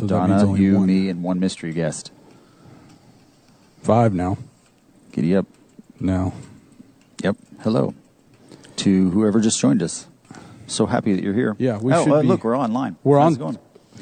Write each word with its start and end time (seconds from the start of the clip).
So 0.00 0.06
Donna, 0.06 0.56
you, 0.56 0.76
one. 0.78 0.86
me, 0.86 1.08
and 1.10 1.22
one 1.22 1.40
mystery 1.40 1.72
guest. 1.72 2.10
Five 3.82 4.14
now. 4.14 4.38
Giddy 5.12 5.36
up. 5.36 5.46
Now. 6.00 6.32
Yep. 7.22 7.36
Hello 7.62 7.94
to 8.76 9.10
whoever 9.10 9.40
just 9.40 9.60
joined 9.60 9.82
us. 9.82 10.06
So 10.66 10.86
happy 10.86 11.14
that 11.14 11.22
you're 11.22 11.34
here. 11.34 11.54
Yeah, 11.58 11.78
we 11.78 11.92
oh, 11.92 12.04
should 12.04 12.12
uh, 12.12 12.22
be- 12.22 12.28
look, 12.28 12.44
we're 12.44 12.56
online. 12.56 12.96
We're 13.04 13.18
How's 13.18 13.38
on. 13.38 13.54
it 13.54 13.58
going? 13.58 13.58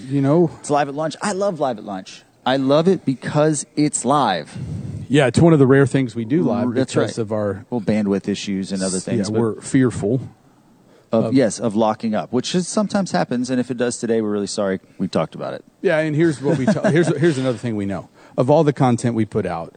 You 0.07 0.21
know, 0.21 0.51
It's 0.61 0.71
live 0.71 0.89
at 0.89 0.95
lunch. 0.95 1.17
I 1.21 1.33
love 1.33 1.59
live 1.59 1.79
at 1.79 1.85
lunch. 1.85 2.23
I 2.47 2.59
love 2.59 2.87
it 2.87 3.05
because 3.05 3.67
it's 3.75 4.05
live. 4.05 4.57
yeah, 5.09 5.27
it's 5.27 5.41
one 5.41 5.53
of 5.53 5.59
the 5.59 5.67
rare 5.67 5.87
things 5.87 6.15
we 6.15 6.25
do 6.25 6.45
live 6.45 6.75
That's 6.75 6.95
because 6.95 7.19
right. 7.19 7.23
of 7.23 7.33
our. 7.33 7.67
Well, 7.71 7.81
bandwidth 7.81 8.29
issues 8.29 8.71
and 8.71 8.83
other 8.83 9.01
things. 9.01 9.29
yeah, 9.29 9.37
we're 9.37 9.61
fearful. 9.61 10.21
Of, 11.13 11.33
yes, 11.35 11.59
of 11.59 11.75
locking 11.75 12.15
up, 12.15 12.33
which 12.33 12.55
is, 12.55 12.69
sometimes 12.69 13.13
happens. 13.13 13.51
And 13.51 13.59
if 13.61 13.71
it 13.71 13.77
does 13.77 13.99
today, 13.99 14.21
we're 14.21 14.31
really 14.31 14.47
sorry. 14.47 14.81
We 14.99 15.09
talked 15.09 15.35
about 15.35 15.55
it. 15.55 15.65
Yeah, 15.83 15.99
and 15.99 16.15
here's 16.15 16.41
what 16.41 16.59
we. 16.59 16.67
ta- 16.67 16.91
here's 16.91 17.09
here's 17.17 17.39
another 17.39 17.59
thing 17.59 17.77
we 17.77 17.87
know 17.87 18.09
of 18.37 18.51
all 18.51 18.65
the 18.65 18.73
content 18.73 19.15
we 19.15 19.25
put 19.25 19.47
out. 19.47 19.75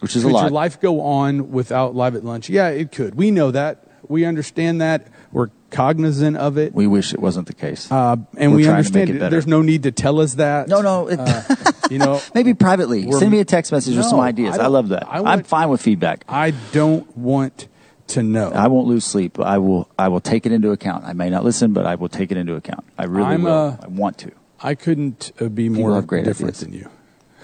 Which 0.00 0.16
is 0.16 0.24
Could 0.24 0.32
a 0.32 0.34
lot. 0.34 0.40
your 0.42 0.50
life 0.50 0.80
go 0.80 1.00
on 1.00 1.52
without 1.52 1.94
live 1.94 2.16
at 2.16 2.24
lunch? 2.24 2.48
Yeah, 2.48 2.68
it 2.68 2.90
could. 2.90 3.14
We 3.14 3.30
know 3.30 3.52
that. 3.52 3.86
We 4.08 4.24
understand 4.24 4.80
that. 4.80 5.06
We're 5.30 5.48
cognizant 5.70 6.36
of 6.36 6.58
it. 6.58 6.74
we 6.74 6.86
wish 6.86 7.14
it 7.14 7.20
wasn't 7.20 7.46
the 7.46 7.54
case. 7.54 7.90
Uh, 7.90 8.16
and 8.36 8.50
We're 8.50 8.56
we 8.58 8.64
trying 8.64 8.82
to 8.84 8.92
make 8.92 9.02
understand 9.02 9.10
it 9.10 9.22
it. 9.26 9.30
There's 9.30 9.46
no 9.46 9.62
need 9.62 9.84
to 9.84 9.92
tell 9.92 10.20
us 10.20 10.34
that. 10.34 10.68
no, 10.68 10.82
no. 10.82 11.08
It, 11.08 11.18
You 11.90 11.98
know, 11.98 12.22
maybe 12.34 12.54
privately. 12.54 13.10
Send 13.12 13.30
me 13.30 13.38
a 13.40 13.44
text 13.44 13.70
message 13.70 13.96
with 13.96 14.06
some 14.06 14.18
ideas. 14.18 14.58
I 14.58 14.64
I, 14.64 14.66
love 14.68 14.88
that. 14.88 15.06
I 15.06 15.18
I'm 15.22 15.42
fine 15.42 15.68
with 15.68 15.82
feedback. 15.82 16.24
I 16.26 16.52
don't 16.72 17.14
want 17.16 17.68
to 18.12 18.22
know. 18.22 18.50
I 18.50 18.68
won't 18.68 18.86
lose 18.86 19.04
sleep. 19.04 19.38
I 19.38 19.58
will. 19.58 19.88
I 19.98 20.08
will 20.08 20.20
take 20.20 20.46
it 20.46 20.52
into 20.52 20.70
account. 20.70 21.04
I 21.04 21.12
may 21.12 21.30
not 21.30 21.44
listen, 21.44 21.72
but 21.72 21.86
I 21.86 21.94
will 21.94 22.08
take 22.08 22.30
it 22.30 22.36
into 22.36 22.54
account. 22.54 22.84
I 22.96 23.04
really 23.04 23.34
I'm, 23.34 23.42
will. 23.42 23.52
uh, 23.52 23.76
I 23.82 23.88
want 23.88 24.18
to. 24.18 24.32
I 24.60 24.74
couldn't 24.74 25.32
uh, 25.40 25.48
be 25.48 25.68
more 25.68 26.00
different 26.00 26.28
ideas. 26.28 26.60
than 26.60 26.72
you. 26.72 26.88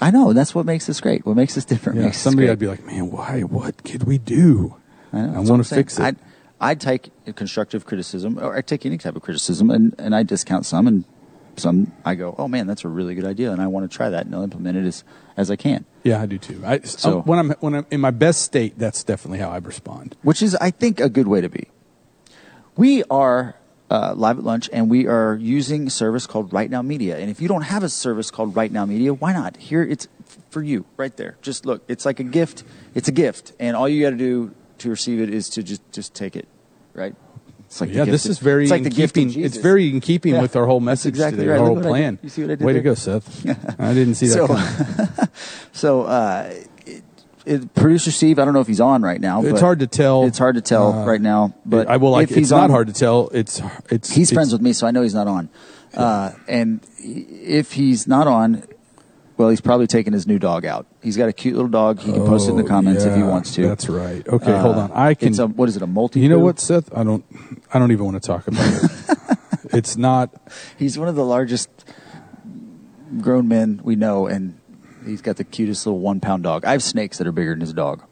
I 0.01 0.11
know. 0.11 0.33
That's 0.33 0.55
what 0.55 0.65
makes 0.65 0.89
us 0.89 1.01
great. 1.01 1.27
What 1.27 1.37
makes 1.37 1.57
us 1.59 1.65
different 1.65 1.99
Yeah, 1.99 2.13
somebody 2.13 2.49
I'd 2.49 2.59
be 2.59 2.69
like, 2.69 2.85
man, 2.85 3.11
why? 3.11 3.41
What 3.41 3.83
could 3.85 4.05
we 4.05 4.19
do? 4.19 4.77
I, 5.13 5.23
know, 5.23 5.35
I 5.35 5.41
want 5.41 5.67
to 5.67 5.75
fix 5.75 5.99
it. 5.99 6.03
I'd, 6.03 6.17
I'd 6.61 6.81
take 6.81 7.11
constructive 7.35 7.85
criticism, 7.85 8.39
or 8.39 8.57
I'd 8.57 8.67
take 8.67 8.87
any 8.87 8.99
type 8.99 9.17
of 9.17 9.23
criticism, 9.23 9.71
and, 9.71 9.95
and 9.99 10.15
I 10.15 10.23
discount 10.23 10.67
some, 10.67 10.87
and 10.87 11.05
some 11.59 11.93
I 12.05 12.15
go, 12.15 12.35
oh 12.39 12.49
man, 12.49 12.67
that's 12.67 12.85
a 12.85 12.89
really 12.89 13.15
good 13.15 13.25
idea, 13.25 13.53
and 13.53 13.61
I 13.61 13.67
want 13.67 13.91
to 13.91 13.95
try 13.97 14.09
that, 14.11 14.27
and 14.27 14.35
I'll 14.35 14.43
implement 14.43 14.77
it 14.77 14.85
as 14.87 15.05
as 15.37 15.51
I 15.51 15.57
can. 15.57 15.85
yeah, 16.03 16.21
I 16.23 16.27
do 16.27 16.39
too. 16.39 16.63
I, 16.65 16.81
So- 16.81 17.21
when 17.23 17.39
I'm 17.39 17.51
when 17.61 17.75
I'm 17.75 17.87
in 17.91 18.01
my 18.01 18.11
best 18.11 18.43
state, 18.43 18.79
that's 18.79 19.05
definitely 19.05 19.39
how 19.39 19.51
I 19.51 19.59
respond. 19.59 20.17
which 20.23 20.43
is, 20.43 20.55
I 20.57 20.71
think, 20.71 21.01
a 21.01 21.09
good 21.09 21.29
way 21.29 21.41
to 21.41 21.49
be. 21.49 21.69
We 22.77 23.03
are 23.11 23.57
uh, 23.91 24.15
live 24.17 24.39
at 24.39 24.45
lunch, 24.45 24.69
and 24.73 24.91
we 24.91 25.07
are 25.07 25.35
using 25.41 25.87
a 25.87 25.91
service 25.91 26.27
called 26.27 26.53
Right 26.53 26.71
Now 26.71 26.83
Media. 26.83 27.17
And 27.19 27.31
if 27.31 27.41
you 27.41 27.49
don't 27.49 27.63
have 27.63 27.83
a 27.83 27.89
service 27.89 28.31
called 28.31 28.55
Right 28.55 28.71
Now 28.71 28.85
Media, 28.85 29.15
why 29.15 29.33
not? 29.33 29.57
Here, 29.57 29.83
it's 29.83 30.07
f- 30.27 30.39
for 30.51 30.63
you, 30.63 30.85
right 30.97 31.17
there. 31.17 31.39
Just 31.43 31.65
look, 31.67 31.83
it's 31.89 32.05
like 32.05 32.21
a 32.21 32.25
gift. 32.25 32.65
It's 32.95 33.09
a 33.09 33.13
gift, 33.13 33.53
and 33.59 33.75
all 33.77 33.89
you 33.89 34.03
got 34.03 34.11
to 34.11 34.17
do 34.17 34.55
to 34.79 34.91
receive 34.91 35.21
it 35.21 35.31
is 35.33 35.49
to 35.51 35.63
just 35.63 35.81
just 35.91 36.15
take 36.15 36.37
it, 36.37 36.47
right? 36.95 37.15
It's 37.69 37.83
like 37.83 37.93
yeah, 37.93 38.07
this 38.07 38.25
of- 38.25 38.31
is 38.31 38.39
very 38.39 38.63
It's 38.65 38.71
like 38.71 38.83
in 38.87 38.91
keeping. 38.91 39.39
It's 39.39 39.59
very 39.59 39.91
in 39.91 40.01
keeping 40.01 40.33
Yeah, 40.35 40.41
with 40.41 40.57
our 40.57 40.65
whole 40.65 40.81
message 40.81 41.11
exactly 41.11 41.41
today, 41.41 41.51
right. 41.51 41.61
our 41.61 41.67
whole 41.67 41.75
what 41.75 41.81
I 41.85 41.89
did. 41.89 41.89
plan. 41.91 42.19
You 42.23 42.29
see 42.31 42.43
what 42.43 42.51
I 42.53 42.55
did 42.55 42.65
Way 42.65 42.73
to 42.73 42.81
go, 42.81 42.95
Seth. 42.95 43.47
I 43.79 43.93
didn't 43.93 44.15
see 44.15 44.29
that 44.29 44.33
So- 44.33 44.47
coming. 44.47 45.29
So, 45.73 46.03
uh, 46.05 46.51
it, 46.87 47.03
it, 47.45 47.75
producer 47.75 48.11
Steve, 48.11 48.39
I 48.39 48.45
don't 48.47 48.55
know 48.55 48.61
if 48.61 48.67
he's 48.67 48.81
on 48.81 49.03
right 49.03 49.21
now. 49.21 49.45
It's 49.45 49.61
hard 49.61 49.81
to 49.81 49.87
tell. 49.87 50.25
It's 50.25 50.39
hard 50.39 50.55
to 50.57 50.63
tell 50.63 50.93
Uh, 50.93 51.05
right 51.07 51.21
now. 51.21 51.55
But 51.67 51.89
I 51.89 51.99
will 51.99 52.11
like. 52.13 52.31
if 52.31 52.37
he's 52.37 52.51
not 52.51 52.65
on, 52.65 52.71
hard 52.71 52.87
to 52.89 52.95
tell. 52.95 53.29
It's 53.33 53.61
it's. 53.91 54.11
He's 54.11 54.29
it's, 54.31 54.33
friends 54.33 54.51
with 54.51 54.63
me, 54.63 54.73
so 54.73 54.87
I 54.87 54.91
know 54.91 55.03
he's 55.03 55.15
not 55.15 55.29
on. 55.29 55.51
Uh, 55.95 56.33
and 56.49 56.81
if 56.99 57.73
he's 57.75 58.09
not 58.09 58.27
on, 58.27 58.65
well, 59.39 59.49
he's 59.49 59.61
probably 59.63 59.87
taking 59.87 60.13
his 60.13 60.27
new 60.27 60.39
dog 60.39 60.67
out. 60.67 60.87
He's 61.03 61.17
got 61.17 61.29
a 61.29 61.33
cute 61.33 61.55
little 61.55 61.71
dog. 61.71 62.01
He 62.01 62.13
can 62.13 62.27
post 62.27 62.49
it 62.49 62.51
in 62.51 62.57
the 62.59 62.65
Oh, 62.65 62.67
comments 62.67 63.05
if 63.05 63.17
he 63.17 63.23
wants 63.23 63.55
to. 63.55 63.67
That's 63.67 63.89
right. 63.89 64.27
Okay, 64.29 64.53
Uh, 64.53 64.61
hold 64.61 64.77
on. 64.77 64.93
I 64.93 65.15
can. 65.15 65.29
It's 65.29 65.39
a, 65.39 65.47
what 65.47 65.69
is 65.69 65.77
it? 65.77 65.83
A 65.83 65.87
multi. 65.87 66.21
you 66.21 66.29
know 66.29 66.41
what, 66.41 66.59
Seth? 66.61 66.95
I 66.95 67.05
don't. 67.05 67.25
I 67.73 67.79
don't 67.79 67.91
even 67.93 68.05
want 68.05 68.21
to 68.23 68.27
talk 68.27 68.47
about 68.49 68.67
it. 68.67 69.39
it's 69.73 69.97
not. 69.97 70.31
He's 70.77 70.99
one 70.99 71.09
of 71.09 71.15
the 71.15 71.25
largest 71.25 71.71
grown 73.21 73.49
men 73.49 73.81
we 73.83 73.97
know, 73.97 74.27
and 74.27 74.59
he's 75.07 75.23
got 75.23 75.37
the 75.37 75.45
cutest 75.45 75.87
little 75.87 76.01
one 76.01 76.21
pound 76.21 76.43
dog. 76.43 76.65
I 76.65 76.73
have 76.73 76.83
snakes 76.83 77.19
that 77.19 77.27
are 77.27 77.33
bigger 77.33 77.53
than 77.53 77.61
his 77.61 77.73
dog. 77.73 78.03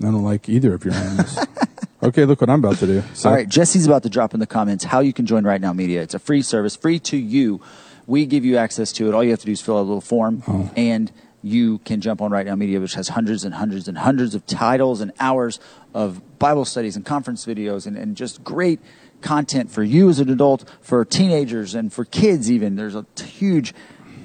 I 0.00 0.04
don't 0.04 0.24
like 0.24 0.48
either 0.48 0.74
of 0.74 0.84
your 0.84 0.94
animals. 0.94 1.38
okay, 2.02 2.24
look 2.24 2.40
what 2.40 2.50
I'm 2.50 2.60
about 2.60 2.76
to 2.78 2.86
do. 2.86 3.02
So, 3.14 3.28
All 3.28 3.34
right, 3.34 3.48
Jesse's 3.48 3.86
about 3.86 4.04
to 4.04 4.08
drop 4.08 4.32
in 4.32 4.38
the 4.40 4.46
comments 4.46 4.84
how 4.84 5.00
you 5.00 5.12
can 5.12 5.26
join 5.26 5.44
Right 5.44 5.60
Now 5.60 5.72
Media. 5.72 6.02
It's 6.02 6.14
a 6.14 6.20
free 6.20 6.42
service, 6.42 6.76
free 6.76 6.98
to 7.00 7.16
you. 7.16 7.60
We 8.08 8.26
give 8.26 8.44
you 8.44 8.56
access 8.56 8.90
to 8.94 9.06
it. 9.08 9.14
All 9.14 9.22
you 9.22 9.30
have 9.30 9.40
to 9.40 9.46
do 9.46 9.52
is 9.52 9.60
fill 9.60 9.76
out 9.76 9.82
a 9.82 9.82
little 9.82 10.00
form, 10.00 10.42
Oh. 10.48 10.70
and 10.76 11.12
you 11.42 11.78
can 11.84 12.00
jump 12.00 12.20
on 12.20 12.32
Right 12.32 12.44
Now 12.46 12.56
Media, 12.56 12.80
which 12.80 12.94
has 12.94 13.10
hundreds 13.10 13.44
and 13.44 13.54
hundreds 13.54 13.86
and 13.86 13.98
hundreds 13.98 14.34
of 14.34 14.44
titles 14.46 15.00
and 15.00 15.12
hours 15.20 15.60
of 15.94 16.20
Bible 16.40 16.64
studies 16.64 16.96
and 16.96 17.04
conference 17.06 17.46
videos 17.46 17.86
and, 17.86 17.96
and 17.96 18.16
just 18.16 18.42
great 18.42 18.80
content 19.20 19.70
for 19.70 19.82
you 19.84 20.08
as 20.08 20.18
an 20.20 20.30
adult, 20.30 20.64
for 20.80 21.04
teenagers, 21.04 21.74
and 21.74 21.92
for 21.92 22.04
kids 22.04 22.50
even. 22.50 22.74
There's 22.76 22.94
a 22.96 23.04
huge 23.22 23.72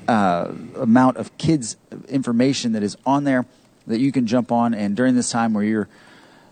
uh, 0.07 0.51
amount 0.75 1.17
of 1.17 1.38
kids 1.38 1.77
information 2.07 2.72
that 2.72 2.83
is 2.83 2.97
on 3.05 3.25
there 3.25 3.45
that 3.85 3.99
you 3.99 4.11
can 4.11 4.25
jump 4.25 4.51
on. 4.51 4.73
And 4.73 4.95
during 4.95 5.16
this 5.16 5.29
time 5.29 5.53
where 5.53 5.63
you're 5.63 5.89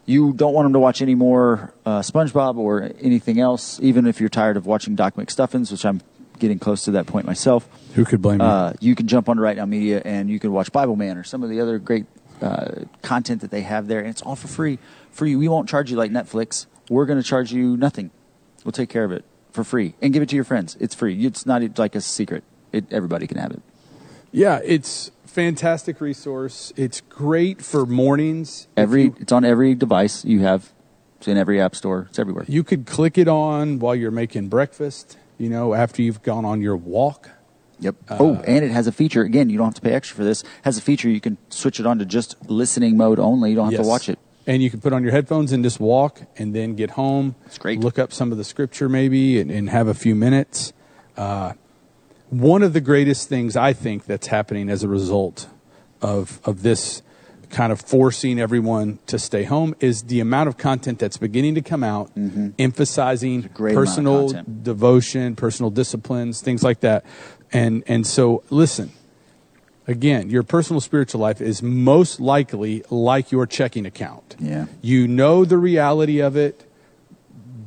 you 0.05 0.33
don't 0.33 0.53
want 0.53 0.65
them 0.65 0.73
to 0.73 0.79
watch 0.79 1.01
any 1.01 1.15
more 1.15 1.73
uh, 1.85 1.99
SpongeBob 1.99 2.57
or 2.57 2.91
anything 2.99 3.39
else, 3.39 3.79
even 3.81 4.05
if 4.07 4.19
you're 4.19 4.29
tired 4.29 4.57
of 4.57 4.65
watching 4.65 4.95
Doc 4.95 5.15
McStuffins, 5.15 5.71
which 5.71 5.85
I'm 5.85 6.01
getting 6.41 6.59
close 6.59 6.83
to 6.85 6.91
that 6.91 7.05
point 7.05 7.25
myself. 7.25 7.69
who 7.93 8.03
could 8.03 8.21
blame 8.21 8.41
you? 8.41 8.45
Uh, 8.45 8.73
you 8.81 8.95
can 8.95 9.07
jump 9.07 9.29
onto 9.29 9.41
Right 9.41 9.55
Now 9.55 9.65
Media 9.65 10.01
and 10.03 10.29
you 10.29 10.39
can 10.39 10.51
watch 10.51 10.71
Bible 10.73 10.97
Man 10.97 11.17
or 11.17 11.23
some 11.23 11.43
of 11.43 11.49
the 11.49 11.61
other 11.61 11.79
great 11.79 12.05
uh, 12.41 12.83
content 13.01 13.41
that 13.41 13.51
they 13.51 13.61
have 13.61 13.87
there, 13.87 13.99
and 13.99 14.09
it's 14.09 14.21
all 14.21 14.35
for 14.35 14.47
free. 14.47 14.79
For 15.11 15.25
you, 15.25 15.39
we 15.39 15.47
won't 15.47 15.69
charge 15.69 15.91
you 15.91 15.97
like 15.97 16.11
Netflix. 16.11 16.65
We're 16.89 17.05
going 17.05 17.21
to 17.21 17.27
charge 17.27 17.53
you 17.53 17.77
nothing. 17.77 18.11
We'll 18.65 18.71
take 18.71 18.89
care 18.89 19.03
of 19.03 19.11
it 19.11 19.23
for 19.51 19.63
free 19.63 19.93
and 20.01 20.11
give 20.11 20.23
it 20.23 20.29
to 20.29 20.35
your 20.35 20.43
friends. 20.43 20.75
It's 20.79 20.95
free. 20.95 21.25
It's 21.25 21.45
not 21.45 21.77
like 21.77 21.95
a 21.95 22.01
secret. 22.01 22.43
It, 22.71 22.85
everybody 22.91 23.27
can 23.27 23.37
have 23.37 23.51
it. 23.51 23.61
yeah, 24.31 24.59
it's 24.63 25.11
fantastic 25.25 26.01
resource. 26.01 26.73
It's 26.75 27.01
great 27.01 27.61
for 27.61 27.85
mornings. 27.85 28.67
Every 28.75 29.03
you, 29.03 29.15
it's 29.19 29.31
on 29.31 29.45
every 29.45 29.75
device 29.75 30.25
you 30.25 30.39
have. 30.41 30.71
It's 31.17 31.27
in 31.27 31.37
every 31.37 31.61
app 31.61 31.75
store. 31.75 32.07
It's 32.09 32.17
everywhere. 32.17 32.45
you 32.47 32.63
could 32.63 32.87
click 32.87 33.17
it 33.17 33.27
on 33.27 33.77
while 33.77 33.93
you're 33.93 34.09
making 34.09 34.49
breakfast. 34.49 35.17
You 35.41 35.49
know, 35.49 35.73
after 35.73 36.03
you've 36.03 36.21
gone 36.21 36.45
on 36.45 36.61
your 36.61 36.77
walk. 36.77 37.31
Yep. 37.79 37.95
oh, 38.11 38.35
and 38.45 38.63
it 38.63 38.69
has 38.69 38.85
a 38.85 38.91
feature. 38.91 39.23
Again, 39.23 39.49
you 39.49 39.57
don't 39.57 39.65
have 39.65 39.73
to 39.73 39.81
pay 39.81 39.91
extra 39.93 40.15
for 40.15 40.23
this. 40.23 40.43
It 40.43 40.49
has 40.65 40.77
a 40.77 40.81
feature 40.83 41.09
you 41.09 41.19
can 41.19 41.39
switch 41.49 41.79
it 41.79 41.87
on 41.87 41.97
to 41.97 42.05
just 42.05 42.35
listening 42.47 42.95
mode 42.95 43.17
only. 43.17 43.49
You 43.49 43.55
don't 43.55 43.65
have 43.65 43.73
Yes. 43.73 43.81
to 43.81 43.87
watch 43.87 44.07
it. 44.07 44.19
And 44.45 44.61
you 44.61 44.69
can 44.69 44.79
put 44.81 44.93
on 44.93 45.01
your 45.01 45.11
headphones 45.11 45.51
and 45.51 45.63
just 45.63 45.79
walk 45.79 46.21
and 46.37 46.53
then 46.53 46.75
get 46.75 46.91
home. 46.91 47.33
It's 47.47 47.57
great. 47.57 47.79
Look 47.79 47.97
up 47.97 48.13
some 48.13 48.31
of 48.31 48.37
the 48.37 48.43
scripture 48.43 48.87
maybe 48.87 49.39
and, 49.39 49.49
and 49.49 49.67
have 49.71 49.87
a 49.87 49.95
few 49.95 50.13
minutes. 50.13 50.73
Uh, 51.17 51.53
one 52.29 52.61
of 52.61 52.73
the 52.73 52.81
greatest 52.81 53.27
things 53.27 53.57
I 53.57 53.73
think 53.73 54.05
that's 54.05 54.27
happening 54.27 54.69
as 54.69 54.83
a 54.83 54.87
result 54.87 55.49
of, 56.03 56.39
of 56.45 56.61
this 56.61 57.01
kind 57.51 57.71
of 57.71 57.81
forcing 57.81 58.39
everyone 58.39 58.97
to 59.07 59.19
stay 59.19 59.43
home 59.43 59.75
is 59.79 60.03
the 60.03 60.19
amount 60.19 60.47
of 60.49 60.57
content 60.57 60.99
that's 60.99 61.17
beginning 61.17 61.53
to 61.55 61.61
come 61.61 61.83
out 61.83 62.09
emphasizing 62.57 63.43
Mm-hmm. 63.43 63.67
of 63.67 63.73
personal 63.73 64.29
devotion, 64.63 65.35
personal 65.35 65.69
disciplines, 65.69 66.41
things 66.41 66.63
like 66.63 66.79
that. 66.79 67.05
And 67.51 67.83
and 67.87 68.07
so 68.07 68.43
listen, 68.49 68.91
again, 69.87 70.29
your 70.29 70.43
personal 70.43 70.79
spiritual 70.79 71.21
life 71.21 71.41
is 71.41 71.61
most 71.61 72.19
likely 72.19 72.83
like 72.89 73.31
your 73.31 73.45
checking 73.45 73.85
account. 73.85 74.35
Yeah. 74.39 74.67
You 74.81 75.07
know 75.07 75.43
the 75.45 75.57
reality 75.57 76.19
of 76.19 76.35
it, 76.37 76.65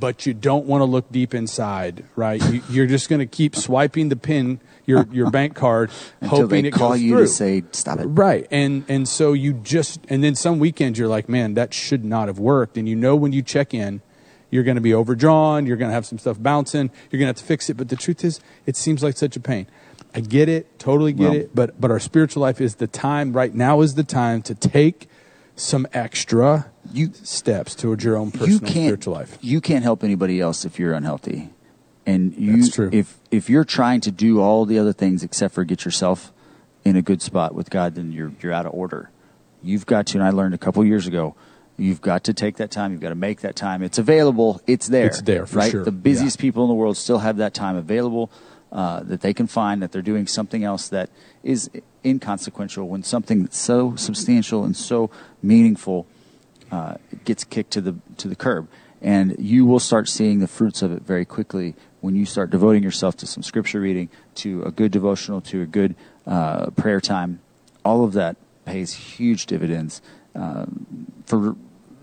but 0.01 0.27
you 0.27 0.35
don't 0.35 0.67
want 0.67 0.81
to 0.81 0.87
look 0.87 1.11
deep 1.13 1.35
inside, 1.35 2.05
right? 2.17 2.43
You, 2.51 2.63
you're 2.71 2.87
just 2.87 3.09
going 3.09 3.21
to 3.21 3.27
keep 3.27 3.55
swiping 3.55 4.09
the 4.09 4.17
pin, 4.17 4.61
your 4.87 5.07
your 5.13 5.31
bank 5.31 5.55
card, 5.55 5.91
Until 6.21 6.43
hoping 6.43 6.63
they 6.63 6.69
it 6.69 6.73
call 6.75 6.91
goes 6.91 7.03
you 7.03 7.13
through. 7.17 7.21
to 7.23 7.29
say, 7.29 7.65
stop 7.73 7.99
it. 8.01 8.07
Right. 8.07 8.47
And 8.51 8.85
and 8.89 9.09
so 9.09 9.33
you 9.33 9.53
just 9.55 10.01
and 10.09 10.23
then 10.23 10.35
some 10.35 10.59
weekends 10.59 10.99
you're 10.99 11.09
like, 11.09 11.29
man, 11.29 11.55
that 11.55 11.73
should 11.75 12.05
not 12.05 12.29
have 12.29 12.39
worked. 12.39 12.77
And 12.77 12.89
you 12.89 12.97
know 12.97 13.17
when 13.17 13.33
you 13.33 13.43
check 13.43 13.73
in, 13.75 14.03
you're 14.51 14.63
going 14.65 14.77
to 14.77 14.81
be 14.81 14.95
overdrawn, 14.95 15.67
you're 15.67 15.77
going 15.77 15.89
to 15.91 15.95
have 15.95 16.07
some 16.07 16.19
stuff 16.19 16.41
bouncing, 16.41 16.91
you're 17.11 17.19
going 17.19 17.27
to 17.27 17.31
have 17.31 17.37
to 17.37 17.45
fix 17.45 17.69
it, 17.71 17.77
but 17.77 17.89
the 17.89 17.97
truth 17.97 18.25
is 18.25 18.41
it 18.67 18.77
seems 18.77 19.03
like 19.03 19.17
such 19.17 19.37
a 19.37 19.41
pain. 19.41 19.67
I 20.15 20.21
get 20.21 20.49
it, 20.49 20.79
totally 20.79 21.13
get 21.13 21.23
Well- 21.25 21.35
it, 21.35 21.51
but 21.55 21.81
but 21.81 21.91
our 21.91 21.99
spiritual 22.01 22.43
life 22.43 22.61
is 22.61 22.77
the 22.77 22.87
time 22.87 23.33
right 23.33 23.53
now 23.55 23.81
is 23.81 23.95
the 23.95 24.05
time 24.05 24.43
to 24.43 24.55
take 24.55 25.09
some 25.57 25.87
extra 25.93 26.67
You- 26.93 27.13
steps 27.15 27.75
towards 27.75 28.05
your 28.05 28.17
own 28.17 28.31
personal 28.33 28.51
you 28.51 28.59
can't, 28.61 28.71
spiritual 28.73 29.15
life. 29.15 29.39
You 29.41 29.61
can't 29.61 29.83
help 29.83 30.05
anybody 30.05 30.41
else 30.41 30.65
if 30.65 30.79
you're 30.79 30.93
unhealthy. 30.93 31.51
And 32.07 32.35
you, 32.35 32.65
if 32.93 33.19
if 33.31 33.49
you're 33.49 33.65
trying 33.65 34.01
to 34.03 34.11
do 34.11 34.41
all 34.41 34.67
the 34.67 34.79
other 34.79 34.93
things 34.93 35.23
except 35.23 35.55
for 35.55 35.65
get 35.65 35.85
yourself 35.85 36.33
in 36.85 36.97
a 36.97 37.03
good 37.03 37.23
spot 37.23 37.55
with 37.55 37.71
God, 37.71 37.95
then 37.95 38.13
you're 38.13 38.33
you're 38.43 38.53
out 38.53 38.67
of 38.67 38.75
order. 38.75 39.11
You've 39.63 39.87
got 39.87 40.07
to, 40.09 40.19
and 40.19 40.27
I 40.27 40.31
learned 40.31 40.53
a 40.55 40.59
couple 40.59 40.85
years 40.85 41.07
ago, 41.07 41.35
you've 41.79 42.03
got 42.03 42.25
to 42.25 42.35
take 42.35 42.59
that 42.59 42.71
time. 42.71 42.93
You've 42.93 43.01
got 43.01 43.09
to 43.09 43.15
make 43.15 43.41
that 43.41 43.57
time. 43.57 43.83
It's 43.83 43.97
available. 43.97 44.61
It's 44.67 44.89
there. 44.89 45.07
It's 45.07 45.23
there, 45.23 45.47
for 45.47 45.59
right? 45.59 45.71
sure. 45.71 45.85
The 45.85 45.91
busiest 45.93 46.39
Yeah. 46.39 46.43
people 46.43 46.65
in 46.65 46.69
the 46.69 46.75
world 46.75 46.99
still 46.99 47.19
have 47.21 47.39
that 47.39 47.55
time 47.55 47.77
available. 47.77 48.31
uh, 48.73 49.05
that 49.05 49.21
they 49.21 49.33
can 49.33 49.47
find 49.47 49.81
that 49.81 49.93
they're 49.93 50.03
doing 50.03 50.27
something 50.27 50.65
else 50.65 50.89
that 50.89 51.09
is 51.45 51.71
inconsequential 52.05 52.89
when 52.89 53.05
something 53.05 53.43
that's 53.43 53.57
so 53.57 53.95
substantial 53.95 54.65
and 54.65 54.77
so 54.77 55.09
meaningful 55.43 56.07
uh, 56.73 56.95
gets 57.25 57.45
kicked 57.45 57.71
to 57.71 57.81
the 57.81 57.95
to 58.17 58.27
the 58.27 58.35
curb. 58.35 58.67
And 59.01 59.37
you 59.39 59.65
will 59.65 59.79
start 59.79 60.09
seeing 60.09 60.41
the 60.41 60.49
fruits 60.49 60.83
of 60.83 60.91
it 60.91 61.03
very 61.03 61.25
quickly 61.25 61.75
when 62.05 62.15
you 62.15 62.27
start 62.27 62.51
devoting 62.51 62.83
yourself 62.83 63.17
to 63.17 63.27
some 63.27 63.43
scripture 63.43 63.81
reading, 63.81 64.11
to 64.35 64.63
a 64.65 64.71
good 64.71 64.93
devotional, 64.93 65.41
to 65.41 65.63
a 65.63 65.67
good 65.67 65.97
uh, 66.27 66.69
prayer 66.73 67.01
time. 67.01 67.41
All 67.83 68.05
of 68.05 68.13
that 68.13 68.37
pays 68.67 68.93
huge 68.93 69.47
dividends 69.47 70.03
um, 70.35 71.07
for 71.25 71.57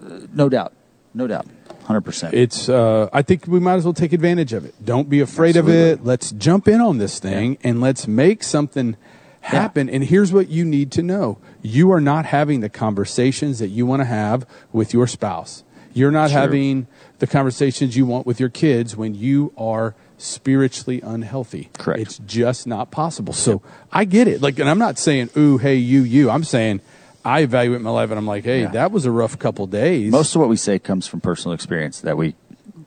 uh, 0.03 0.21
no 0.33 0.50
doubt, 0.50 0.74
no 1.13 1.27
doubt, 1.27 1.45
hundred 1.86 2.01
percent. 2.01 2.33
It's. 2.33 2.68
Uh, 2.68 3.09
I 3.13 3.21
think 3.21 3.45
we 3.45 3.59
might 3.59 3.75
as 3.75 3.86
well 3.86 3.94
take 3.94 4.12
advantage 4.12 4.53
of 4.53 4.65
it. 4.65 4.74
Don't 4.83 5.07
be 5.07 5.19
afraid 5.19 5.56
Absolutely. 5.56 5.92
of 5.92 6.00
it. 6.00 6.06
Let's 6.06 6.31
jump 6.31 6.68
in 6.68 6.81
on 6.81 6.98
this 6.98 7.19
thing 7.19 7.59
and 7.63 7.80
let's 7.80 8.07
make 8.07 8.42
something 8.42 8.98
happen. 9.42 9.88
And 9.88 10.03
here's 10.03 10.33
what 10.33 10.50
you 10.50 10.65
need 10.65 10.92
to 10.94 11.03
know: 11.03 11.38
you 11.62 11.92
are 11.92 12.01
not 12.01 12.25
having 12.25 12.62
the 12.62 12.69
conversations 12.69 13.59
that 13.59 13.68
you 13.68 13.86
want 13.86 14.00
to 14.00 14.06
have 14.06 14.48
with 14.71 14.94
your 14.94 15.06
spouse. 15.06 15.63
You're 15.94 16.12
not 16.12 16.30
True. 16.30 16.39
having 16.39 16.88
the 17.21 17.27
conversations 17.27 17.95
you 17.95 18.03
want 18.06 18.25
with 18.25 18.39
your 18.39 18.50
kids 18.50 18.97
when 18.97 19.13
you 19.13 19.53
are 19.56 19.94
spiritually 20.18 21.00
unhealthy. 21.01 21.69
Correct. 21.77 22.01
It's 22.01 22.18
just 22.18 22.65
not 22.65 22.89
possible. 22.89 23.31
So 23.31 23.62
I 23.91 24.06
get 24.06 24.27
it. 24.27 24.41
Like, 24.41 24.57
and 24.57 24.68
I'm 24.68 24.79
not 24.79 24.97
saying, 24.97 25.29
"Ooh, 25.38 25.57
hey, 25.57 25.75
you, 25.75 26.01
you." 26.03 26.29
I'm 26.29 26.44
saying. 26.44 26.81
I 27.23 27.41
evaluate 27.41 27.81
my 27.81 27.91
life 27.91 28.09
and 28.09 28.18
I'm 28.18 28.25
like, 28.25 28.45
hey, 28.45 28.62
Yeah. 28.62 28.69
that 28.69 28.91
was 28.91 29.06
a 29.06 29.12
rough 29.12 29.38
couple 29.38 29.68
days. 29.68 30.12
Most 30.12 30.33
of 30.33 30.41
what 30.41 30.50
we 30.50 30.56
say 30.57 30.79
comes 30.79 31.06
from 31.06 31.21
personal 31.21 31.53
experience 31.53 32.01
that 32.01 32.18
we 32.18 32.33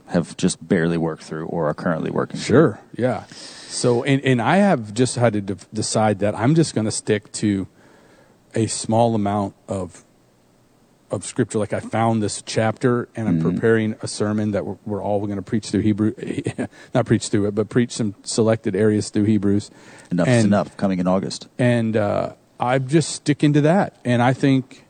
have 0.09 0.37
just 0.37 0.59
barely 0.67 0.97
worked 0.99 1.23
through 1.23 1.47
or 1.47 1.69
are 1.69 1.75
currently 1.75 2.11
working 2.11 2.41
through. 2.41 2.57
Sure. 2.73 2.81
Yeah. 2.99 3.27
So, 3.69 4.03
and, 4.03 4.21
and 4.25 4.43
I 4.43 4.57
have 4.57 4.93
just 4.93 5.15
had 5.15 5.35
to 5.35 5.41
de- 5.41 5.57
decide 5.73 6.19
that 6.19 6.35
I'm 6.35 6.57
just 6.57 6.75
going 6.75 6.85
to 6.87 6.91
stick 6.91 7.31
to 7.35 7.69
a 8.57 8.67
small 8.67 9.15
amount 9.15 9.55
of 9.69 10.03
of 11.15 11.25
scripture. 11.25 11.59
Like 11.59 11.73
I 11.73 11.81
found 11.81 12.23
this 12.23 12.43
chapter, 12.43 13.09
and 13.17 13.29
I'm 13.29 13.41
preparing 13.41 13.97
a 14.03 14.09
sermon 14.09 14.53
that 14.53 14.65
we're, 14.67 14.77
we're 14.85 15.03
all 15.03 15.21
going 15.25 15.37
to 15.37 15.43
preach 15.43 15.71
through 15.71 15.81
Hebrew, 15.81 16.15
not 16.95 17.07
preach 17.07 17.29
through 17.29 17.47
it, 17.47 17.55
but 17.55 17.69
preach 17.69 17.93
some 17.93 18.15
selected 18.23 18.75
areas 18.75 19.11
through 19.11 19.25
Hebrews. 19.25 19.71
Enough 20.11 20.29
and, 20.29 20.39
is 20.39 20.45
enough 20.45 20.77
coming 20.77 20.99
in 20.99 21.07
August. 21.07 21.49
And 21.59 21.97
uh, 21.97 22.35
I'm 22.59 22.89
just 22.89 23.11
sticking 23.11 23.53
to 23.55 23.61
that. 23.63 23.97
And 24.05 24.23
I 24.23 24.33
think 24.33 24.85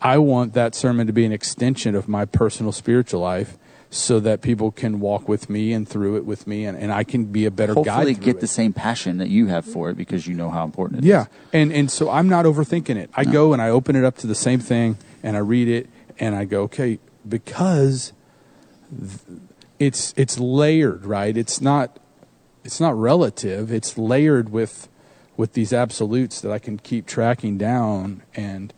I 0.00 0.18
want 0.18 0.54
that 0.54 0.74
sermon 0.74 1.06
to 1.06 1.12
be 1.12 1.24
an 1.24 1.32
extension 1.32 1.94
of 1.94 2.08
my 2.08 2.24
personal 2.24 2.72
spiritual 2.72 3.20
life. 3.20 3.58
So 3.94 4.20
that 4.20 4.40
people 4.40 4.70
can 4.70 5.00
walk 5.00 5.28
with 5.28 5.50
me 5.50 5.74
and 5.74 5.86
through 5.86 6.16
it 6.16 6.24
with 6.24 6.46
me, 6.46 6.64
and, 6.64 6.78
and 6.78 6.90
I 6.90 7.04
can 7.04 7.26
be 7.26 7.44
a 7.44 7.50
better 7.50 7.74
guide. 7.74 7.88
Hopefully, 7.88 8.14
get 8.14 8.36
it. 8.36 8.40
the 8.40 8.46
same 8.46 8.72
passion 8.72 9.18
that 9.18 9.28
you 9.28 9.48
have 9.48 9.66
for 9.66 9.90
it 9.90 9.98
because 9.98 10.26
you 10.26 10.34
know 10.34 10.48
how 10.48 10.64
important 10.64 11.00
it 11.00 11.04
is. 11.04 11.10
Yeah, 11.10 11.26
and 11.52 11.70
and 11.70 11.90
so 11.90 12.08
I'm 12.08 12.26
not 12.26 12.46
overthinking 12.46 12.96
it. 12.96 13.10
I 13.12 13.24
go 13.24 13.52
and 13.52 13.60
I 13.60 13.68
open 13.68 13.94
it 13.94 14.02
up 14.02 14.16
to 14.20 14.26
the 14.26 14.34
same 14.34 14.60
thing, 14.60 14.96
and 15.22 15.36
I 15.36 15.40
read 15.40 15.68
it, 15.68 15.88
and 16.18 16.34
I 16.34 16.44
go, 16.44 16.62
okay, 16.62 16.98
because 17.28 18.12
it's 19.78 20.14
it's 20.16 20.38
layered, 20.38 21.04
right? 21.04 21.36
It's 21.36 21.60
not 21.60 21.98
it's 22.64 22.80
not 22.80 22.96
relative. 22.96 23.72
It's 23.72 23.98
layered 23.98 24.50
with 24.50 24.88
with 25.36 25.54
these 25.54 25.72
absolutes 25.72 26.40
that 26.40 26.52
I 26.52 26.58
can 26.58 26.78
keep 26.78 27.06
tracking 27.06 27.58
down, 27.58 28.22
and 28.34 28.72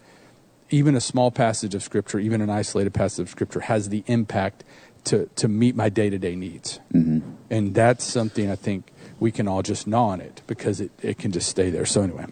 even 0.70 0.94
a 0.94 1.00
small 1.00 1.30
passage 1.30 1.74
of 1.74 1.82
scripture, 1.82 2.18
even 2.18 2.40
an 2.40 2.50
isolated 2.50 2.94
passage 2.94 3.24
of 3.24 3.28
scripture, 3.28 3.60
has 3.60 3.88
the 3.88 4.04
impact 4.06 4.64
to 5.04 5.28
to 5.36 5.48
meet 5.48 5.76
my 5.76 5.88
day 5.88 6.10
to 6.10 6.18
day 6.18 6.36
needs, 6.36 6.80
mm-hmm. 6.92 7.28
and 7.50 7.74
that's 7.74 8.04
something 8.04 8.50
I 8.50 8.56
think 8.56 8.92
we 9.20 9.30
can 9.30 9.48
all 9.48 9.62
just 9.62 9.86
gnaw 9.86 10.08
on 10.08 10.20
it 10.20 10.42
because 10.46 10.80
it, 10.80 10.90
it 11.02 11.18
can 11.18 11.32
just 11.32 11.48
stay 11.48 11.70
there. 11.70 11.86
So 11.86 12.02
anyway. 12.02 12.26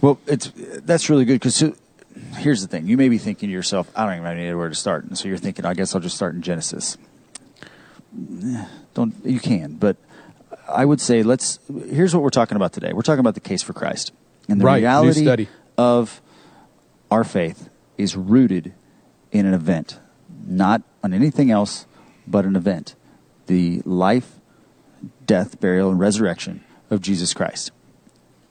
Well, 0.00 0.18
it's 0.26 0.50
that's 0.56 1.10
really 1.10 1.24
good 1.24 1.34
because 1.34 1.62
here's 2.36 2.62
the 2.62 2.68
thing: 2.68 2.86
you 2.86 2.96
may 2.96 3.08
be 3.08 3.18
thinking 3.18 3.48
to 3.48 3.52
yourself, 3.52 3.90
"I 3.94 4.06
don't 4.06 4.24
even 4.24 4.48
know 4.48 4.56
where 4.56 4.68
to 4.68 4.74
start," 4.74 5.04
and 5.04 5.16
so 5.16 5.28
you're 5.28 5.36
thinking, 5.36 5.64
"I 5.64 5.74
guess 5.74 5.94
I'll 5.94 6.00
just 6.00 6.16
start 6.16 6.34
in 6.34 6.42
Genesis." 6.42 6.96
Eh, 8.44 8.64
Don't 8.94 9.14
you 9.24 9.38
can, 9.38 9.74
but 9.74 9.96
I 10.68 10.84
would 10.84 11.00
say 11.00 11.22
let's. 11.22 11.58
Here's 11.88 12.14
what 12.14 12.22
we're 12.22 12.30
talking 12.30 12.56
about 12.56 12.72
today. 12.72 12.92
We're 12.92 13.02
talking 13.02 13.20
about 13.20 13.34
the 13.34 13.40
case 13.40 13.62
for 13.62 13.72
Christ, 13.72 14.12
and 14.48 14.60
the 14.60 14.64
Right, 14.64 14.78
reality 14.78 15.46
of 15.78 16.20
our 17.10 17.24
faith 17.24 17.68
is 17.96 18.16
rooted 18.16 18.72
in 19.30 19.46
an 19.46 19.54
event, 19.54 19.98
not 20.46 20.82
on 21.04 21.12
anything 21.12 21.50
else, 21.50 21.86
but 22.26 22.44
an 22.44 22.56
event: 22.56 22.94
the 23.46 23.82
life, 23.84 24.40
death, 25.26 25.60
burial, 25.60 25.90
and 25.90 26.00
resurrection 26.00 26.64
of 26.90 27.00
Jesus 27.00 27.32
Christ. 27.32 27.70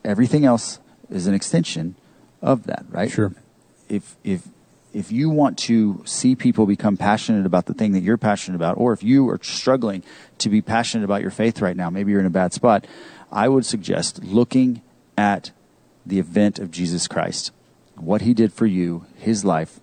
Everything 0.06 0.46
else 0.46 0.80
is 1.10 1.28
an 1.28 1.34
extension 1.34 1.96
of 2.42 2.64
that, 2.68 2.86
right? 2.90 3.12
Sure. 3.12 3.34
If 3.90 4.16
if 4.24 4.48
if 4.94 5.12
you 5.12 5.30
want 5.30 5.58
to 5.58 6.02
see 6.06 6.36
people 6.36 6.66
become 6.66 6.98
passionate 6.98 7.46
about 7.46 7.66
the 7.68 7.74
thing 7.74 7.92
that 7.92 8.02
you're 8.02 8.18
passionate 8.18 8.56
about, 8.56 8.78
or 8.78 8.94
if 8.94 9.04
you 9.04 9.30
are 9.30 9.40
struggling 9.44 10.04
to 10.40 10.50
be 10.50 10.62
passionate 10.62 11.04
about 11.04 11.22
your 11.22 11.32
faith 11.32 11.62
right 11.62 11.76
now, 11.76 11.90
maybe 11.90 12.12
you're 12.12 12.20
in 12.20 12.26
a 12.26 12.32
bad 12.32 12.54
spot, 12.54 12.88
I 13.32 13.48
would 13.48 13.66
suggest 13.66 14.24
looking 14.24 14.82
at 15.18 15.52
the 16.06 16.20
event 16.20 16.58
of 16.58 16.72
Jesus 16.72 17.08
Christ, 17.08 17.52
what 17.96 18.22
he 18.22 18.34
did 18.34 18.52
for 18.52 18.66
you, 18.66 19.06
his 19.18 19.46
life, 19.46 19.80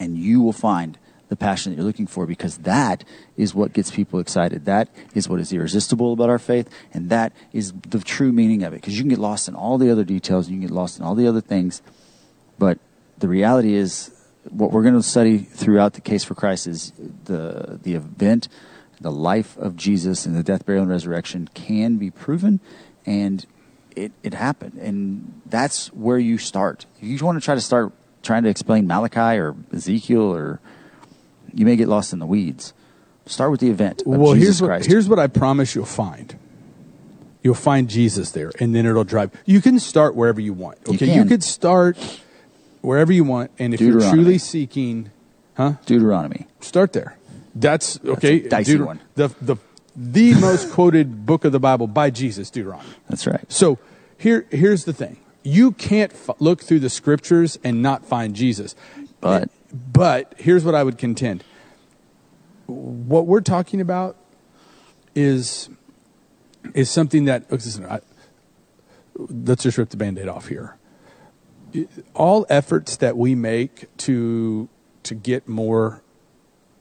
and 0.00 0.16
you 0.16 0.40
will 0.40 0.52
find 0.54 0.96
the 1.28 1.36
passion 1.36 1.72
that 1.72 1.76
you're 1.76 1.86
looking 1.86 2.06
for 2.06 2.26
because 2.26 2.58
that 2.58 3.04
is 3.36 3.54
what 3.54 3.72
gets 3.72 3.90
people 3.90 4.20
excited. 4.20 4.64
That 4.66 4.88
is 5.14 5.28
what 5.28 5.40
is 5.40 5.52
irresistible 5.52 6.12
about 6.12 6.30
our 6.30 6.38
faith, 6.38 6.68
and 6.92 7.10
that 7.10 7.32
is 7.52 7.72
the 7.88 8.00
true 8.00 8.32
meaning 8.32 8.62
of 8.62 8.72
it. 8.72 8.76
Because 8.76 8.96
you 8.96 9.02
can 9.02 9.10
get 9.10 9.18
lost 9.18 9.48
in 9.48 9.54
all 9.54 9.78
the 9.78 9.90
other 9.90 10.04
details, 10.04 10.48
you 10.48 10.56
can 10.56 10.66
get 10.66 10.70
lost 10.70 10.98
in 10.98 11.04
all 11.04 11.14
the 11.14 11.26
other 11.26 11.40
things, 11.40 11.82
but 12.58 12.78
the 13.18 13.28
reality 13.28 13.74
is 13.74 14.10
what 14.50 14.72
we're 14.72 14.82
going 14.82 14.94
to 14.94 15.02
study 15.02 15.38
throughout 15.38 15.94
the 15.94 16.00
case 16.00 16.24
for 16.24 16.34
Christ 16.34 16.66
is 16.66 16.92
the 17.24 17.78
the 17.82 17.94
event, 17.94 18.48
the 19.00 19.10
life 19.12 19.56
of 19.56 19.76
Jesus, 19.76 20.26
and 20.26 20.34
the 20.34 20.42
death, 20.42 20.66
burial, 20.66 20.82
and 20.82 20.90
resurrection 20.90 21.48
can 21.54 21.96
be 21.96 22.10
proven, 22.10 22.60
and 23.06 23.46
it 23.94 24.12
it 24.22 24.34
happened, 24.34 24.74
and 24.80 25.40
that's 25.46 25.92
where 25.92 26.18
you 26.18 26.38
start. 26.38 26.86
If 27.00 27.04
you 27.04 27.18
want 27.24 27.38
to 27.40 27.44
try 27.44 27.54
to 27.54 27.60
start 27.60 27.92
trying 28.22 28.44
to 28.44 28.48
explain 28.48 28.86
Malachi 28.86 29.38
or 29.38 29.54
Ezekiel, 29.72 30.22
or 30.34 30.60
you 31.52 31.64
may 31.66 31.76
get 31.76 31.88
lost 31.88 32.12
in 32.12 32.18
the 32.18 32.26
weeds. 32.26 32.72
Start 33.26 33.52
with 33.52 33.60
the 33.60 33.70
event. 33.70 34.00
Of 34.02 34.06
well, 34.08 34.34
Jesus 34.34 34.42
here's 34.44 34.62
what, 34.62 34.68
Christ. 34.68 34.88
here's 34.88 35.08
what 35.08 35.18
I 35.20 35.28
promise 35.28 35.74
you'll 35.76 35.84
find. 35.84 36.36
You'll 37.42 37.54
find 37.54 37.88
Jesus 37.88 38.30
there, 38.32 38.50
and 38.60 38.74
then 38.74 38.86
it'll 38.86 39.04
drive. 39.04 39.30
You 39.46 39.60
can 39.60 39.78
start 39.78 40.14
wherever 40.14 40.40
you 40.40 40.52
want. 40.52 40.78
You 40.86 40.94
Okay, 40.94 41.06
can. 41.06 41.28
could 41.28 41.42
start 41.44 41.96
wherever 42.82 43.12
you 43.12 43.24
want, 43.24 43.50
and 43.58 43.72
if 43.72 43.80
you're 43.80 44.00
truly 44.00 44.38
seeking, 44.38 45.10
huh? 45.56 45.74
Deuteronomy. 45.86 46.46
Start 46.60 46.92
there. 46.92 47.16
That's 47.54 47.98
okay. 48.04 48.44
Uh, 48.44 48.48
dicey 48.48 48.78
one. 48.78 49.00
The 49.14 49.28
the 49.40 49.56
the 49.96 50.34
most 50.34 50.70
quoted 50.70 51.24
book 51.26 51.44
of 51.44 51.52
the 51.52 51.60
Bible 51.60 51.86
by 51.86 52.10
Jesus, 52.10 52.50
Deuteronomy. 52.50 52.88
That's 53.08 53.26
right. 53.26 53.50
So 53.50 53.78
here 54.18 54.46
here's 54.50 54.84
the 54.84 54.92
thing: 54.92 55.18
you 55.42 55.72
can't 55.72 56.12
f- 56.12 56.36
look 56.38 56.62
through 56.62 56.80
the 56.80 56.90
scriptures 56.90 57.58
and 57.64 57.82
not 57.82 58.04
find 58.04 58.34
Jesus. 58.34 58.74
But- 59.20 59.50
but 59.72 60.34
here's 60.36 60.64
what 60.66 60.74
I 60.74 60.82
would 60.82 60.98
contend: 60.98 61.44
what 62.66 63.26
we're 63.26 63.40
talking 63.40 63.80
about 63.80 64.16
is 65.14 65.70
is 66.74 66.90
something 66.90 67.24
that 67.24 67.44
oh, 67.50 67.54
listen, 67.54 67.86
I, 67.86 68.00
let's 69.16 69.62
just 69.62 69.78
rip 69.78 69.88
the 69.88 69.96
band-aid 69.96 70.28
off 70.28 70.48
here 70.48 70.76
all 72.14 72.46
efforts 72.48 72.96
that 72.96 73.16
we 73.16 73.34
make 73.34 73.94
to 73.98 74.68
to 75.02 75.14
get 75.14 75.48
more 75.48 76.02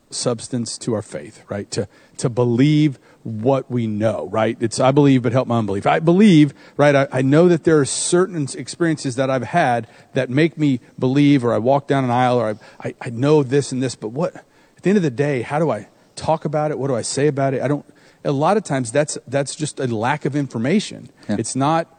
substance 0.09 0.77
to 0.77 0.93
our 0.93 1.01
faith 1.01 1.43
right? 1.49 1.69
To 1.71 1.87
to 2.17 2.29
believe 2.29 2.99
what 3.23 3.71
we 3.71 3.87
know 3.87 4.27
right? 4.31 4.57
It's 4.59 4.79
i 4.79 4.91
believe 4.91 5.23
but 5.23 5.31
help 5.31 5.47
my 5.47 5.59
unbelief. 5.59 5.87
I 5.87 5.99
believe 5.99 6.53
right? 6.77 6.95
I, 6.95 7.07
I 7.11 7.21
know 7.21 7.47
that 7.47 7.63
there 7.63 7.79
are 7.79 7.85
certain 7.85 8.47
experiences 8.57 9.15
that 9.15 9.29
i've 9.29 9.43
had 9.43 9.87
that 10.13 10.29
make 10.29 10.57
me 10.57 10.79
believe 10.99 11.43
or 11.45 11.53
i 11.53 11.57
walk 11.57 11.87
down 11.87 12.03
an 12.03 12.11
aisle 12.11 12.37
or 12.37 12.57
I, 12.81 12.87
I, 12.87 12.95
I 13.01 13.09
know 13.09 13.43
this 13.43 13.71
and 13.71 13.81
this 13.81 13.95
but 13.95 14.09
what 14.09 14.35
at 14.35 14.83
the 14.83 14.89
end 14.89 14.97
of 14.97 15.03
the 15.03 15.09
day 15.11 15.41
how 15.41 15.59
do 15.59 15.69
i 15.71 15.87
talk 16.15 16.45
about 16.45 16.71
it? 16.71 16.79
What 16.79 16.87
do 16.87 16.95
i 16.95 17.01
say 17.01 17.27
about 17.27 17.53
it? 17.53 17.61
I 17.61 17.67
don't 17.67 17.85
a 18.23 18.31
lot 18.31 18.57
of 18.57 18.63
times 18.63 18.91
that's 18.91 19.17
that's 19.27 19.55
just 19.55 19.79
a 19.79 19.87
lack 19.87 20.25
of 20.25 20.35
information. 20.35 21.09
Yeah. 21.27 21.37
it's 21.39 21.55
not 21.55 21.97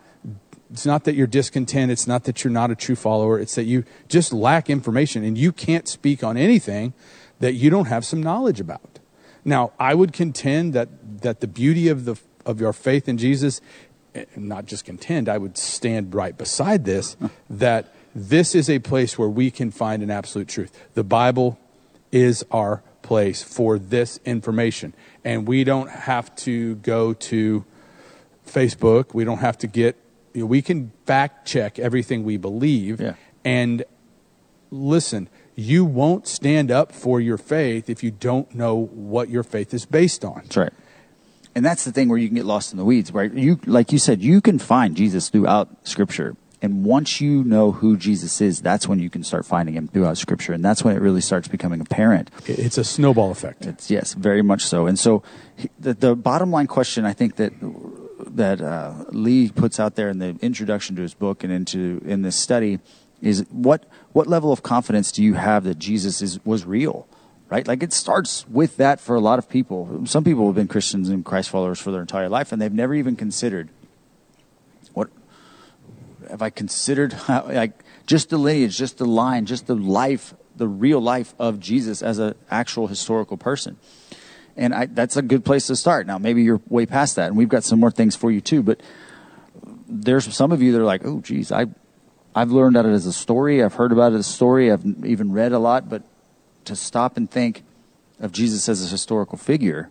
it's 0.72 0.86
not 0.86 1.04
that 1.04 1.14
you're 1.14 1.26
discontent. 1.26 1.92
It's 1.92 2.06
not 2.06 2.24
that 2.24 2.42
you're 2.42 2.52
not 2.52 2.70
a 2.70 2.74
true 2.74 2.96
follower. 2.96 3.38
It's 3.38 3.54
that 3.56 3.64
you 3.64 3.84
just 4.08 4.32
lack 4.32 4.70
information 4.70 5.22
and 5.22 5.36
you 5.36 5.52
can't 5.52 5.86
speak 5.86 6.24
on 6.24 6.36
anything 6.36 6.94
that 7.40 7.52
you 7.54 7.68
don't 7.68 7.86
have 7.86 8.04
some 8.04 8.22
knowledge 8.22 8.58
about. 8.58 8.98
Now, 9.44 9.72
I 9.78 9.94
would 9.94 10.12
contend 10.12 10.72
that, 10.72 11.20
that 11.22 11.40
the 11.40 11.46
beauty 11.46 11.88
of, 11.88 12.04
the, 12.04 12.16
of 12.46 12.60
your 12.60 12.72
faith 12.72 13.08
in 13.08 13.18
Jesus, 13.18 13.60
and 14.14 14.26
not 14.36 14.66
just 14.66 14.84
contend, 14.84 15.28
I 15.28 15.36
would 15.36 15.58
stand 15.58 16.14
right 16.14 16.36
beside 16.36 16.84
this, 16.84 17.16
that 17.50 17.92
this 18.14 18.54
is 18.54 18.70
a 18.70 18.78
place 18.78 19.18
where 19.18 19.28
we 19.28 19.50
can 19.50 19.70
find 19.70 20.02
an 20.02 20.10
absolute 20.10 20.48
truth. 20.48 20.78
The 20.94 21.04
Bible 21.04 21.58
is 22.10 22.44
our 22.50 22.82
place 23.02 23.42
for 23.42 23.78
this 23.78 24.20
information. 24.24 24.94
And 25.24 25.46
we 25.46 25.64
don't 25.64 25.90
have 25.90 26.34
to 26.36 26.76
go 26.76 27.12
to 27.14 27.64
Facebook. 28.46 29.12
We 29.12 29.24
don't 29.24 29.38
have 29.38 29.58
to 29.58 29.66
get, 29.66 29.96
you 30.34 30.40
know, 30.42 30.46
we 30.46 30.62
can 30.62 30.92
fact 31.06 31.46
check 31.46 31.78
everything 31.78 32.24
we 32.24 32.36
believe. 32.36 33.00
Yeah. 33.00 33.14
And 33.44 33.84
listen, 34.70 35.28
you 35.54 35.84
won't 35.84 36.26
stand 36.26 36.70
up 36.70 36.92
for 36.92 37.20
your 37.20 37.38
faith 37.38 37.90
if 37.90 38.02
you 38.02 38.10
don't 38.10 38.54
know 38.54 38.86
what 38.86 39.28
your 39.28 39.42
faith 39.42 39.74
is 39.74 39.84
based 39.84 40.24
on. 40.24 40.42
That's 40.44 40.56
right. 40.56 40.72
And 41.54 41.64
that's 41.64 41.84
the 41.84 41.92
thing 41.92 42.08
where 42.08 42.18
you 42.18 42.28
can 42.28 42.36
get 42.36 42.46
lost 42.46 42.72
in 42.72 42.78
the 42.78 42.84
weeds, 42.84 43.12
right? 43.12 43.32
You, 43.32 43.60
like 43.66 43.92
you 43.92 43.98
said, 43.98 44.22
you 44.22 44.40
can 44.40 44.58
find 44.58 44.96
Jesus 44.96 45.28
throughout 45.28 45.68
Scripture. 45.86 46.36
And 46.62 46.84
once 46.84 47.20
you 47.20 47.42
know 47.44 47.72
who 47.72 47.96
Jesus 47.96 48.40
is, 48.40 48.62
that's 48.62 48.88
when 48.88 49.00
you 49.00 49.10
can 49.10 49.24
start 49.24 49.44
finding 49.44 49.74
him 49.74 49.88
throughout 49.88 50.16
Scripture. 50.16 50.52
And 50.52 50.64
that's 50.64 50.82
when 50.84 50.96
it 50.96 51.00
really 51.00 51.20
starts 51.20 51.48
becoming 51.48 51.80
apparent. 51.80 52.30
It's 52.46 52.78
a 52.78 52.84
snowball 52.84 53.32
effect. 53.32 53.66
It's, 53.66 53.90
yes, 53.90 54.14
very 54.14 54.42
much 54.42 54.64
so. 54.64 54.86
And 54.86 54.98
so 54.98 55.22
the, 55.78 55.92
the 55.92 56.14
bottom 56.14 56.50
line 56.50 56.68
question 56.68 57.04
I 57.04 57.12
think 57.12 57.36
that 57.36 57.52
that 58.26 58.60
uh, 58.60 59.04
Lee 59.10 59.50
puts 59.50 59.78
out 59.80 59.94
there 59.94 60.08
in 60.08 60.18
the 60.18 60.36
introduction 60.40 60.96
to 60.96 61.02
his 61.02 61.14
book 61.14 61.44
and 61.44 61.52
into 61.52 62.02
in 62.04 62.22
this 62.22 62.36
study 62.36 62.78
is 63.20 63.46
what 63.50 63.84
what 64.12 64.26
level 64.26 64.52
of 64.52 64.62
confidence 64.62 65.12
do 65.12 65.22
you 65.22 65.34
have 65.34 65.64
that 65.64 65.78
Jesus 65.78 66.22
is 66.22 66.44
was 66.44 66.64
real? 66.64 67.06
Right? 67.48 67.66
Like 67.66 67.82
it 67.82 67.92
starts 67.92 68.48
with 68.48 68.78
that 68.78 68.98
for 68.98 69.14
a 69.14 69.20
lot 69.20 69.38
of 69.38 69.48
people. 69.48 70.06
Some 70.06 70.24
people 70.24 70.46
have 70.46 70.54
been 70.54 70.68
Christians 70.68 71.10
and 71.10 71.24
Christ 71.24 71.50
followers 71.50 71.78
for 71.78 71.90
their 71.90 72.00
entire 72.00 72.28
life 72.28 72.52
and 72.52 72.60
they've 72.60 72.72
never 72.72 72.94
even 72.94 73.14
considered 73.14 73.68
what 74.94 75.10
have 76.30 76.42
I 76.42 76.50
considered 76.50 77.12
how, 77.28 77.46
like 77.46 77.72
just 78.06 78.30
the 78.30 78.38
lineage, 78.38 78.76
just 78.76 78.98
the 78.98 79.06
line, 79.06 79.46
just 79.46 79.66
the 79.66 79.76
life, 79.76 80.34
the 80.56 80.68
real 80.68 81.00
life 81.00 81.34
of 81.38 81.60
Jesus 81.60 82.02
as 82.02 82.18
an 82.18 82.34
actual 82.50 82.86
historical 82.86 83.36
person. 83.36 83.78
And 84.56 84.74
I, 84.74 84.86
that's 84.86 85.16
a 85.16 85.22
good 85.22 85.44
place 85.44 85.66
to 85.68 85.76
start. 85.76 86.06
Now, 86.06 86.18
maybe 86.18 86.42
you're 86.42 86.60
way 86.68 86.84
past 86.84 87.16
that, 87.16 87.28
and 87.28 87.36
we've 87.36 87.48
got 87.48 87.64
some 87.64 87.80
more 87.80 87.90
things 87.90 88.14
for 88.14 88.30
you 88.30 88.40
too. 88.40 88.62
But 88.62 88.80
there's 89.88 90.32
some 90.34 90.52
of 90.52 90.60
you 90.60 90.72
that 90.72 90.80
are 90.80 90.84
like, 90.84 91.04
"Oh, 91.04 91.20
geez, 91.20 91.50
I, 91.50 91.66
I've 92.34 92.50
learned 92.50 92.76
about 92.76 92.88
it 92.88 92.92
as 92.92 93.06
a 93.06 93.12
story. 93.12 93.62
I've 93.62 93.74
heard 93.74 93.92
about 93.92 94.12
it 94.12 94.16
as 94.16 94.28
a 94.28 94.32
story. 94.32 94.70
I've 94.70 94.84
even 95.04 95.32
read 95.32 95.52
a 95.52 95.58
lot." 95.58 95.88
But 95.88 96.02
to 96.66 96.76
stop 96.76 97.16
and 97.16 97.30
think 97.30 97.64
of 98.20 98.32
Jesus 98.32 98.68
as 98.68 98.84
a 98.84 98.88
historical 98.88 99.38
figure, 99.38 99.90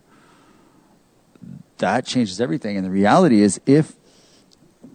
that 1.78 2.06
changes 2.06 2.40
everything. 2.40 2.76
And 2.76 2.86
the 2.86 2.90
reality 2.90 3.42
is, 3.42 3.60
if 3.66 3.96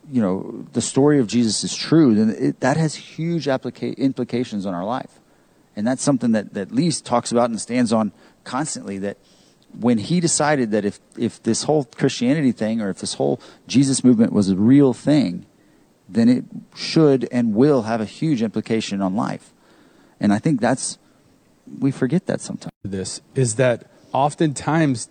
you 0.09 0.21
know 0.21 0.65
the 0.71 0.81
story 0.81 1.19
of 1.19 1.27
Jesus 1.27 1.63
is 1.63 1.75
true, 1.75 2.15
then 2.15 2.29
it, 2.29 2.59
that 2.62 2.77
has 2.77 2.95
huge 2.95 3.45
applica- 3.47 3.97
implications 3.97 4.65
on 4.65 4.74
our 4.74 4.86
life, 4.86 5.19
and 5.75 5.86
that's 5.86 6.01
something 6.01 6.31
that 6.31 6.53
that 6.53 6.71
Lee 6.71 6.91
talks 6.91 7.33
about 7.33 7.50
and 7.50 7.59
stands 7.59 7.91
on 7.91 8.13
constantly. 8.45 8.97
That 8.97 9.17
when 9.79 9.97
he 9.97 10.19
decided 10.19 10.71
that 10.71 10.86
if 10.86 11.00
if 11.17 11.41
this 11.43 11.63
whole 11.63 11.86
Christianity 11.86 12.51
thing 12.51 12.81
or 12.81 12.89
if 12.89 13.00
this 13.00 13.15
whole 13.15 13.39
Jesus 13.67 14.03
movement 14.03 14.33
was 14.33 14.50
a 14.50 14.55
real 14.55 14.93
thing, 14.93 15.45
then 16.09 16.29
it 16.29 16.45
should 16.75 17.27
and 17.31 17.53
will 17.53 17.83
have 17.83 18.01
a 18.01 18.05
huge 18.05 18.41
implication 18.41 19.01
on 19.01 19.15
life, 19.15 19.53
and 20.19 20.33
I 20.33 20.39
think 20.39 20.62
that's 20.62 20.97
we 21.79 21.91
forget 21.91 22.25
that 22.27 22.41
sometimes. 22.41 22.71
this 22.83 23.21
is 23.36 23.55
that 23.55 23.91
oftentimes 24.13 25.09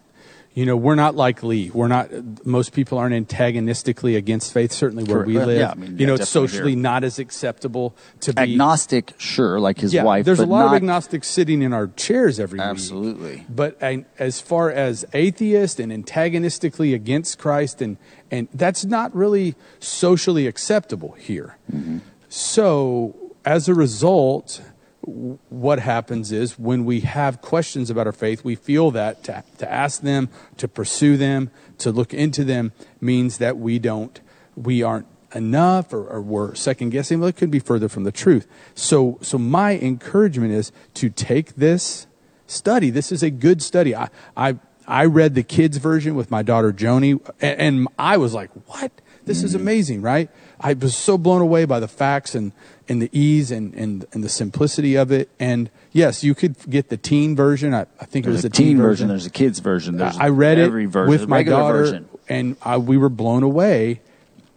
you 0.56 0.64
know 0.66 0.74
we're 0.76 0.94
not 0.96 1.14
like 1.14 1.42
lee 1.44 1.70
we're 1.72 1.86
not 1.86 2.08
most 2.44 2.72
people 2.72 2.96
aren't 2.98 3.14
antagonistically 3.14 4.16
against 4.16 4.52
faith 4.52 4.72
certainly 4.72 5.04
where 5.04 5.22
we 5.22 5.38
live 5.38 5.58
Yeah, 5.60 5.70
I 5.70 5.74
mean, 5.74 5.92
you 5.92 5.96
yeah, 5.98 6.06
know 6.08 6.14
it's 6.14 6.28
socially 6.30 6.72
here. 6.72 6.80
not 6.80 7.04
as 7.04 7.18
acceptable 7.20 7.94
to 8.20 8.32
be 8.32 8.42
Agnostic, 8.42 9.12
sure, 9.18 9.60
like 9.60 9.78
his 9.78 9.92
yeah, 9.92 10.02
wife. 10.02 10.24
there's 10.24 10.40
a 10.40 10.46
lot 10.46 10.66
of 10.66 10.72
agnostics 10.72 11.28
sitting 11.28 11.60
in 11.62 11.72
our 11.72 11.88
chairs 11.88 12.40
every 12.40 12.58
week 12.58 12.66
Absolutely. 12.66 13.44
but 13.48 13.76
as 14.18 14.40
far 14.40 14.70
as 14.72 15.04
atheist 15.12 15.78
and 15.78 15.92
antagonistically 15.92 16.94
against 16.94 17.38
Christ, 17.38 17.82
and 17.82 17.98
and 18.30 18.48
that's 18.54 18.84
not 18.84 19.14
really 19.14 19.54
socially 19.78 20.46
acceptable 20.48 21.12
here. 21.18 21.58
Mm-hmm. 21.70 21.98
So 22.28 23.14
as 23.44 23.68
a 23.68 23.74
result, 23.74 24.62
what 25.06 25.78
happens 25.78 26.32
is 26.32 26.58
when 26.58 26.84
we 26.84 27.00
have 27.00 27.40
questions 27.40 27.90
about 27.90 28.06
our 28.06 28.12
faith, 28.12 28.44
we 28.44 28.56
feel 28.56 28.90
that 28.90 29.22
to, 29.24 29.44
to 29.58 29.72
ask 29.72 30.02
them, 30.02 30.28
to 30.56 30.66
pursue 30.66 31.16
them, 31.16 31.50
to 31.78 31.92
look 31.92 32.12
into 32.12 32.44
them 32.44 32.72
means 33.00 33.38
that 33.38 33.56
we 33.56 33.78
don't, 33.78 34.20
we 34.56 34.82
aren't 34.82 35.06
enough 35.34 35.92
or, 35.92 36.06
or 36.08 36.20
we're 36.20 36.54
second 36.54 36.90
guessing. 36.90 37.20
Well, 37.20 37.28
it 37.28 37.36
could 37.36 37.50
be 37.50 37.60
further 37.60 37.88
from 37.88 38.04
the 38.04 38.12
truth. 38.12 38.48
So, 38.74 39.18
so 39.22 39.38
my 39.38 39.78
encouragement 39.78 40.52
is 40.52 40.72
to 40.94 41.08
take 41.08 41.54
this 41.54 42.06
study. 42.46 42.90
This 42.90 43.12
is 43.12 43.22
a 43.22 43.30
good 43.30 43.62
study. 43.62 43.94
I, 43.94 44.08
I, 44.36 44.58
I 44.88 45.04
read 45.04 45.34
the 45.34 45.42
kids 45.42 45.76
version 45.78 46.14
with 46.14 46.30
my 46.30 46.42
daughter 46.42 46.72
Joni, 46.72 47.20
and, 47.40 47.60
and 47.60 47.88
I 47.98 48.16
was 48.16 48.34
like, 48.34 48.50
"What? 48.66 48.92
This 49.24 49.42
is 49.42 49.52
mm. 49.52 49.60
amazing!" 49.60 50.00
Right? 50.00 50.30
I 50.60 50.72
was 50.74 50.96
so 50.96 51.18
blown 51.18 51.42
away 51.42 51.64
by 51.64 51.80
the 51.80 51.88
facts 51.88 52.34
and, 52.34 52.52
and 52.88 53.00
the 53.02 53.10
ease 53.12 53.50
and, 53.50 53.74
and, 53.74 54.06
and 54.12 54.24
the 54.24 54.28
simplicity 54.28 54.94
of 54.94 55.12
it. 55.12 55.28
And 55.38 55.70
yes, 55.92 56.24
you 56.24 56.34
could 56.34 56.56
get 56.70 56.88
the 56.88 56.96
teen 56.96 57.36
version. 57.36 57.74
I, 57.74 57.86
I 58.00 58.04
think 58.06 58.26
it 58.26 58.30
was 58.30 58.44
a 58.44 58.48
the 58.48 58.56
teen 58.56 58.78
version. 58.78 59.08
There's 59.08 59.26
a 59.26 59.30
kids 59.30 59.58
version. 59.58 59.96
There's 59.98 60.16
I 60.16 60.28
read 60.28 60.58
every 60.58 60.84
it 60.84 60.88
version, 60.88 61.10
with 61.10 61.28
my 61.28 61.42
daughter, 61.42 61.78
version. 61.78 62.08
and 62.28 62.56
I, 62.62 62.78
we 62.78 62.96
were 62.96 63.10
blown 63.10 63.42
away 63.42 64.00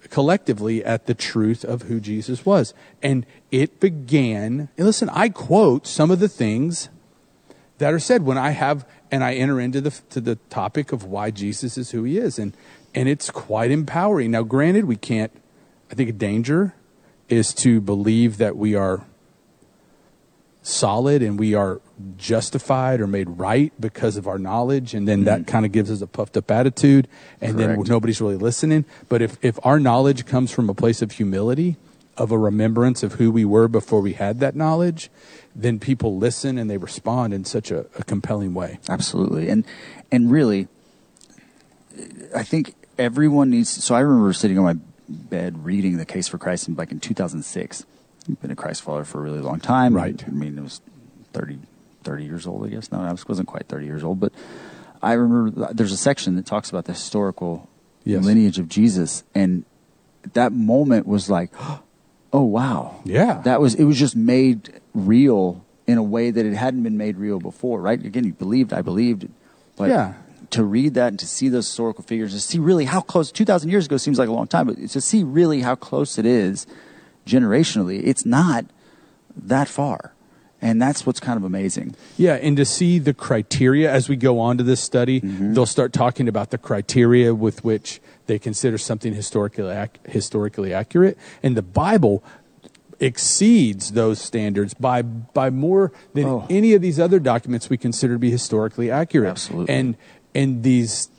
collectively 0.10 0.84
at 0.84 1.06
the 1.06 1.14
truth 1.14 1.64
of 1.64 1.84
who 1.84 2.00
Jesus 2.00 2.46
was. 2.46 2.74
And 3.02 3.26
it 3.52 3.80
began. 3.80 4.70
And 4.78 4.86
listen, 4.86 5.10
I 5.10 5.30
quote 5.30 5.86
some 5.86 6.12
of 6.12 6.20
the 6.20 6.30
things 6.30 6.90
that 7.78 7.94
are 7.94 8.00
said 8.00 8.24
when 8.24 8.38
I 8.38 8.52
have 8.52 8.86
and 9.12 9.24
I 9.24 9.34
enter 9.34 9.60
into 9.60 9.82
the 9.82 9.92
to 10.12 10.22
the 10.22 10.36
topic 10.50 10.92
of 10.92 11.04
why 11.04 11.32
Jesus 11.32 11.78
is 11.78 11.92
who 11.92 12.04
he 12.04 12.18
is, 12.18 12.38
and 12.38 12.56
and 12.94 13.10
it's 13.10 13.32
quite 13.32 13.72
empowering. 13.72 14.32
Now, 14.32 14.44
granted, 14.44 14.86
we 14.86 14.96
can't. 14.96 15.32
I 15.92 15.96
think 15.96 16.10
a 16.10 16.14
danger 16.14 16.74
is 17.28 17.54
to 17.56 17.82
believe 17.82 18.38
that 18.38 18.58
we 18.58 18.76
are 18.76 19.06
solid 20.62 21.22
and 21.24 21.40
we 21.40 21.54
are 21.54 21.82
justified 22.18 23.00
or 23.02 23.08
made 23.08 23.28
right 23.30 23.74
because 23.80 24.18
of 24.18 24.28
our 24.28 24.38
knowledge 24.38 24.94
and 24.94 25.08
then 25.08 25.24
that 25.24 25.42
mm-hmm. 25.42 25.52
kind 25.52 25.66
of 25.66 25.72
gives 25.72 25.90
us 25.90 26.02
a 26.02 26.08
puffed 26.08 26.38
up 26.38 26.52
attitude 26.52 27.08
and 27.42 27.58
then 27.58 27.82
nobody's 27.84 28.22
really 28.22 28.36
listening. 28.36 28.86
But 29.08 29.22
if 29.22 29.38
if 29.44 29.58
our 29.64 29.80
knowledge 29.80 30.26
comes 30.26 30.52
from 30.52 30.70
a 30.70 30.74
place 30.74 31.02
of 31.02 31.14
humility 31.14 31.78
of 32.18 32.32
a 32.32 32.38
remembrance 32.38 33.04
of 33.04 33.14
who 33.14 33.32
we 33.32 33.46
were 33.46 33.68
before 33.68 34.02
we 34.02 34.14
had 34.14 34.40
that 34.42 34.56
knowledge 34.56 35.10
then 35.56 35.80
people 35.80 36.18
listen 36.18 36.58
and 36.58 36.70
they 36.70 36.78
respond 36.78 37.34
in 37.34 37.46
such 37.46 37.72
a, 37.72 37.86
a 37.98 38.04
compelling 38.04 38.54
way. 38.54 38.80
Absolutely. 38.88 39.50
And 39.50 39.66
and 40.12 40.32
really 40.32 40.68
I 42.36 42.44
think 42.44 42.76
everyone 42.98 43.50
needs 43.50 43.70
so 43.70 43.96
I 43.96 44.02
remember 44.02 44.34
sitting 44.34 44.60
on 44.60 44.66
my 44.66 44.76
bed 45.10 45.66
reading 45.66 45.98
the 45.98 46.06
case 46.06 46.28
for 46.28 46.38
Christ 46.38 46.68
in 46.68 46.76
like 46.76 46.92
in 46.92 47.00
2006. 47.00 47.86
I've 48.30 48.42
been 48.42 48.52
a 48.52 48.56
Christ 48.56 48.82
follower 48.84 49.06
for 49.06 49.20
a 49.20 49.22
really 49.22 49.40
long 49.42 49.60
time. 49.60 49.96
Right. 49.96 50.24
I 50.28 50.32
mean, 50.32 50.58
it 50.58 50.62
was 50.62 50.82
30, 51.34 51.60
30 52.04 52.24
years 52.24 52.46
old, 52.46 52.66
I 52.66 52.70
guess. 52.70 52.92
No, 52.92 53.00
I 53.02 53.12
was- 53.12 53.28
wasn't 53.28 53.48
quite 53.48 53.68
30 53.68 53.86
years 53.86 54.04
old, 54.04 54.20
but 54.20 54.32
I 55.02 55.14
remember 55.14 55.74
there's 55.74 55.92
a 55.92 55.98
section 55.98 56.36
that 56.36 56.46
talks 56.46 56.70
about 56.70 56.86
the 56.86 56.94
historical 56.94 57.68
Yes. 58.04 58.24
lineage 58.24 58.60
of 58.60 58.70
Jesus 58.70 59.24
and 59.36 59.66
that 60.34 60.52
moment 60.54 61.06
was 61.08 61.30
like 61.30 61.52
oh 62.34 62.44
wow. 62.44 63.00
Yeah. 63.04 63.42
That 63.44 63.60
was 63.62 63.76
it 63.76 63.84
was 63.86 63.98
just 63.98 64.16
made 64.16 64.80
real 64.94 65.64
in 65.88 65.98
a 65.98 66.04
way 66.04 66.30
that 66.30 66.46
it 66.46 66.54
hadn't 66.54 66.84
been 66.84 66.98
made 66.98 67.18
real 67.18 67.40
before, 67.40 67.82
right? 67.82 68.04
Again, 68.06 68.24
you 68.26 68.34
believed, 68.34 68.74
I 68.74 68.82
believed. 68.84 69.28
But 69.76 69.90
Yeah. 69.90 70.14
To 70.52 70.64
read 70.64 70.94
that 70.96 71.08
and 71.10 71.20
to 71.20 71.28
see 71.28 71.50
those 71.50 71.68
historical 71.68 72.04
figures, 72.04 72.34
to 72.34 72.40
see 72.40 72.60
really 72.60 72.86
how 72.86 73.02
close 73.02 73.32
2000 73.32 73.70
years 73.70 73.86
ago 73.86 73.98
seems 73.98 74.18
like 74.18 74.30
a 74.30 74.32
long 74.32 74.48
time, 74.48 74.68
but 74.68 74.78
to 74.90 75.02
see 75.02 75.24
really 75.24 75.62
how 75.62 75.76
close 75.76 76.18
it 76.18 76.26
is 76.26 76.66
generationally, 77.26 78.02
it's 78.04 78.26
not 78.26 78.66
that 79.36 79.68
far. 79.68 80.14
And 80.62 80.82
that's 80.82 81.06
what's 81.06 81.22
kind 81.22 81.38
of 81.38 81.46
amazing. 81.46 81.96
Yeah, 82.18 82.34
and 82.34 82.58
to 82.58 82.66
see 82.66 83.00
the 83.00 83.14
criteria 83.14 83.90
as 83.90 84.10
we 84.10 84.18
go 84.18 84.40
on 84.40 84.58
to 84.58 84.64
this 84.64 84.82
study, 84.82 85.22
mm-hmm. 85.22 85.54
they'll 85.54 85.66
start 85.66 85.94
talking 85.94 86.28
about 86.28 86.50
the 86.50 86.58
criteria 86.58 87.34
with 87.34 87.64
which 87.64 88.02
they 88.26 88.38
consider 88.40 88.78
something 88.78 89.14
historically 89.14 89.70
ac- 89.70 89.92
historically 90.06 90.74
accurate, 90.74 91.18
and 91.42 91.56
the 91.56 91.62
Bible 91.62 92.24
exceeds 93.00 93.94
those 93.94 94.20
standards 94.20 94.74
by 94.74 95.02
by 95.02 95.50
more 95.50 95.94
than 96.14 96.26
Oh. 96.26 96.46
any 96.50 96.74
of 96.74 96.82
these 96.82 97.00
other 97.00 97.20
documents 97.20 97.70
we 97.70 97.78
consider 97.78 98.16
to 98.16 98.20
be 98.20 98.30
historically 98.30 98.92
accurate. 98.92 99.30
Absolutely. 99.30 99.74
And 99.74 99.96
and 100.34 100.64
these 100.64 101.10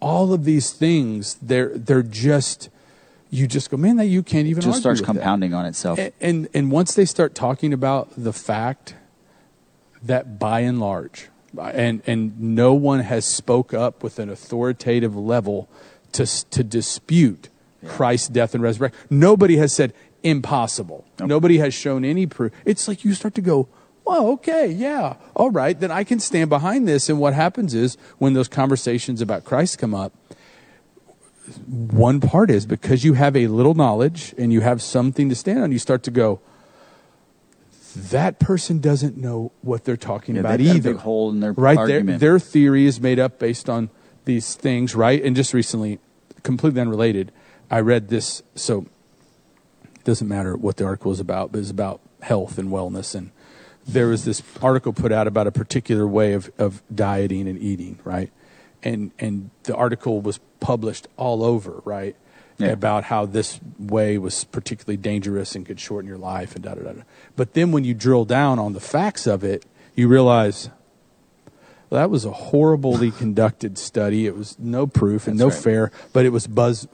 all 0.00 0.32
of 0.32 0.44
these 0.44 0.72
things 0.72 1.34
they're 1.40 1.76
they're 1.76 2.02
just 2.02 2.68
you 3.30 3.48
just 3.48 3.68
go, 3.68 3.76
man, 3.76 3.96
that 3.96 4.06
you 4.06 4.22
can't 4.22 4.46
even 4.46 4.62
It 4.62 4.66
just 4.66 4.80
starts 4.80 5.00
with 5.00 5.08
that." 5.08 5.14
compounding 5.14 5.54
on 5.54 5.66
itself. 5.66 5.98
And, 5.98 6.12
and 6.20 6.48
and 6.54 6.70
once 6.70 6.94
they 6.94 7.04
start 7.04 7.34
talking 7.34 7.72
about 7.72 8.10
the 8.16 8.32
fact 8.32 8.94
that 10.02 10.38
by 10.38 10.60
and 10.60 10.78
large, 10.78 11.30
and 11.58 12.02
and 12.06 12.38
no 12.40 12.74
one 12.74 13.00
has 13.00 13.24
spoke 13.24 13.74
up 13.74 14.02
with 14.02 14.18
an 14.18 14.28
authoritative 14.28 15.16
level 15.16 15.68
to 16.12 16.26
to 16.50 16.62
dispute 16.62 17.48
Christ's 17.86 18.28
death 18.28 18.54
and 18.54 18.62
resurrection. 18.62 18.98
Nobody 19.10 19.56
has 19.56 19.72
said 19.72 19.92
impossible. 20.22 21.04
Nope. 21.18 21.28
Nobody 21.28 21.58
has 21.58 21.74
shown 21.74 22.04
any 22.04 22.26
proof. 22.26 22.52
It's 22.64 22.88
like 22.88 23.04
you 23.04 23.14
start 23.14 23.34
to 23.34 23.42
go, 23.42 23.68
well, 24.04 24.28
okay, 24.32 24.66
yeah, 24.68 25.16
all 25.34 25.50
right, 25.50 25.78
then 25.78 25.90
I 25.90 26.04
can 26.04 26.20
stand 26.20 26.50
behind 26.50 26.86
this. 26.86 27.08
And 27.08 27.18
what 27.18 27.32
happens 27.34 27.74
is 27.74 27.96
when 28.18 28.34
those 28.34 28.48
conversations 28.48 29.20
about 29.20 29.44
Christ 29.44 29.78
come 29.78 29.94
up, 29.94 30.12
one 31.66 32.20
part 32.20 32.50
is 32.50 32.66
because 32.66 33.04
you 33.04 33.14
have 33.14 33.36
a 33.36 33.46
little 33.48 33.74
knowledge 33.74 34.34
and 34.38 34.52
you 34.52 34.60
have 34.60 34.80
something 34.82 35.28
to 35.28 35.34
stand 35.34 35.60
on, 35.62 35.72
you 35.72 35.78
start 35.78 36.02
to 36.04 36.10
go, 36.10 36.40
that 37.96 38.38
person 38.38 38.78
doesn't 38.80 39.16
know 39.16 39.52
what 39.62 39.84
they're 39.84 39.96
talking 39.96 40.34
Yeah, 40.34 40.40
about 40.40 40.58
they've 40.58 40.66
got 40.66 40.72
a 40.72 40.76
either. 40.76 40.92
big 40.94 41.00
hole 41.02 41.30
in 41.30 41.40
their 41.40 41.52
right 41.52 41.86
their, 41.86 42.02
their 42.02 42.38
theory 42.38 42.86
is 42.86 43.00
made 43.00 43.18
up 43.18 43.38
based 43.38 43.68
on 43.68 43.90
these 44.24 44.54
things, 44.54 44.94
right? 44.94 45.22
And 45.22 45.36
just 45.36 45.54
recently, 45.54 45.98
completely 46.42 46.80
unrelated, 46.80 47.30
I 47.70 47.80
read 47.80 48.08
this. 48.08 48.42
So 48.54 48.86
it 49.94 50.04
doesn't 50.04 50.28
matter 50.28 50.56
what 50.56 50.76
the 50.76 50.84
article 50.84 51.12
is 51.12 51.20
about, 51.20 51.52
but 51.52 51.60
it's 51.60 51.70
about 51.70 52.00
health 52.22 52.58
and 52.58 52.70
wellness. 52.70 53.14
And 53.14 53.30
there 53.86 54.08
was 54.08 54.24
this 54.24 54.42
article 54.62 54.92
put 54.92 55.12
out 55.12 55.26
about 55.26 55.46
a 55.46 55.52
particular 55.52 56.06
way 56.06 56.32
of, 56.32 56.50
of 56.58 56.82
dieting 56.94 57.48
and 57.48 57.58
eating, 57.58 57.98
right? 58.04 58.30
And 58.82 59.12
and 59.18 59.50
the 59.64 59.74
article 59.76 60.20
was 60.20 60.40
published 60.60 61.08
all 61.16 61.42
over, 61.44 61.82
right? 61.84 62.16
Yeah. 62.56 62.68
About 62.68 63.04
how 63.04 63.26
this 63.26 63.58
way 63.80 64.16
was 64.16 64.44
particularly 64.44 64.96
dangerous 64.96 65.56
and 65.56 65.66
could 65.66 65.80
shorten 65.80 66.06
your 66.08 66.18
life 66.18 66.54
and 66.54 66.62
da 66.64 66.74
da 66.74 66.82
da. 66.82 67.02
But 67.34 67.54
then 67.54 67.72
when 67.72 67.82
you 67.82 67.94
drill 67.94 68.24
down 68.24 68.60
on 68.60 68.74
the 68.74 68.80
facts 68.80 69.26
of 69.26 69.42
it, 69.42 69.66
you 69.96 70.06
realize 70.06 70.70
well, 71.90 72.00
that 72.00 72.10
was 72.10 72.24
a 72.24 72.30
horribly 72.32 73.10
conducted 73.22 73.76
study. 73.76 74.26
It 74.26 74.36
was 74.36 74.56
no 74.58 74.86
proof 74.86 75.26
and 75.26 75.38
That's 75.38 75.48
no 75.48 75.54
right. 75.54 75.90
fair, 75.90 75.92
but 76.12 76.24
it 76.24 76.30
was 76.30 76.46
buzz. 76.46 76.86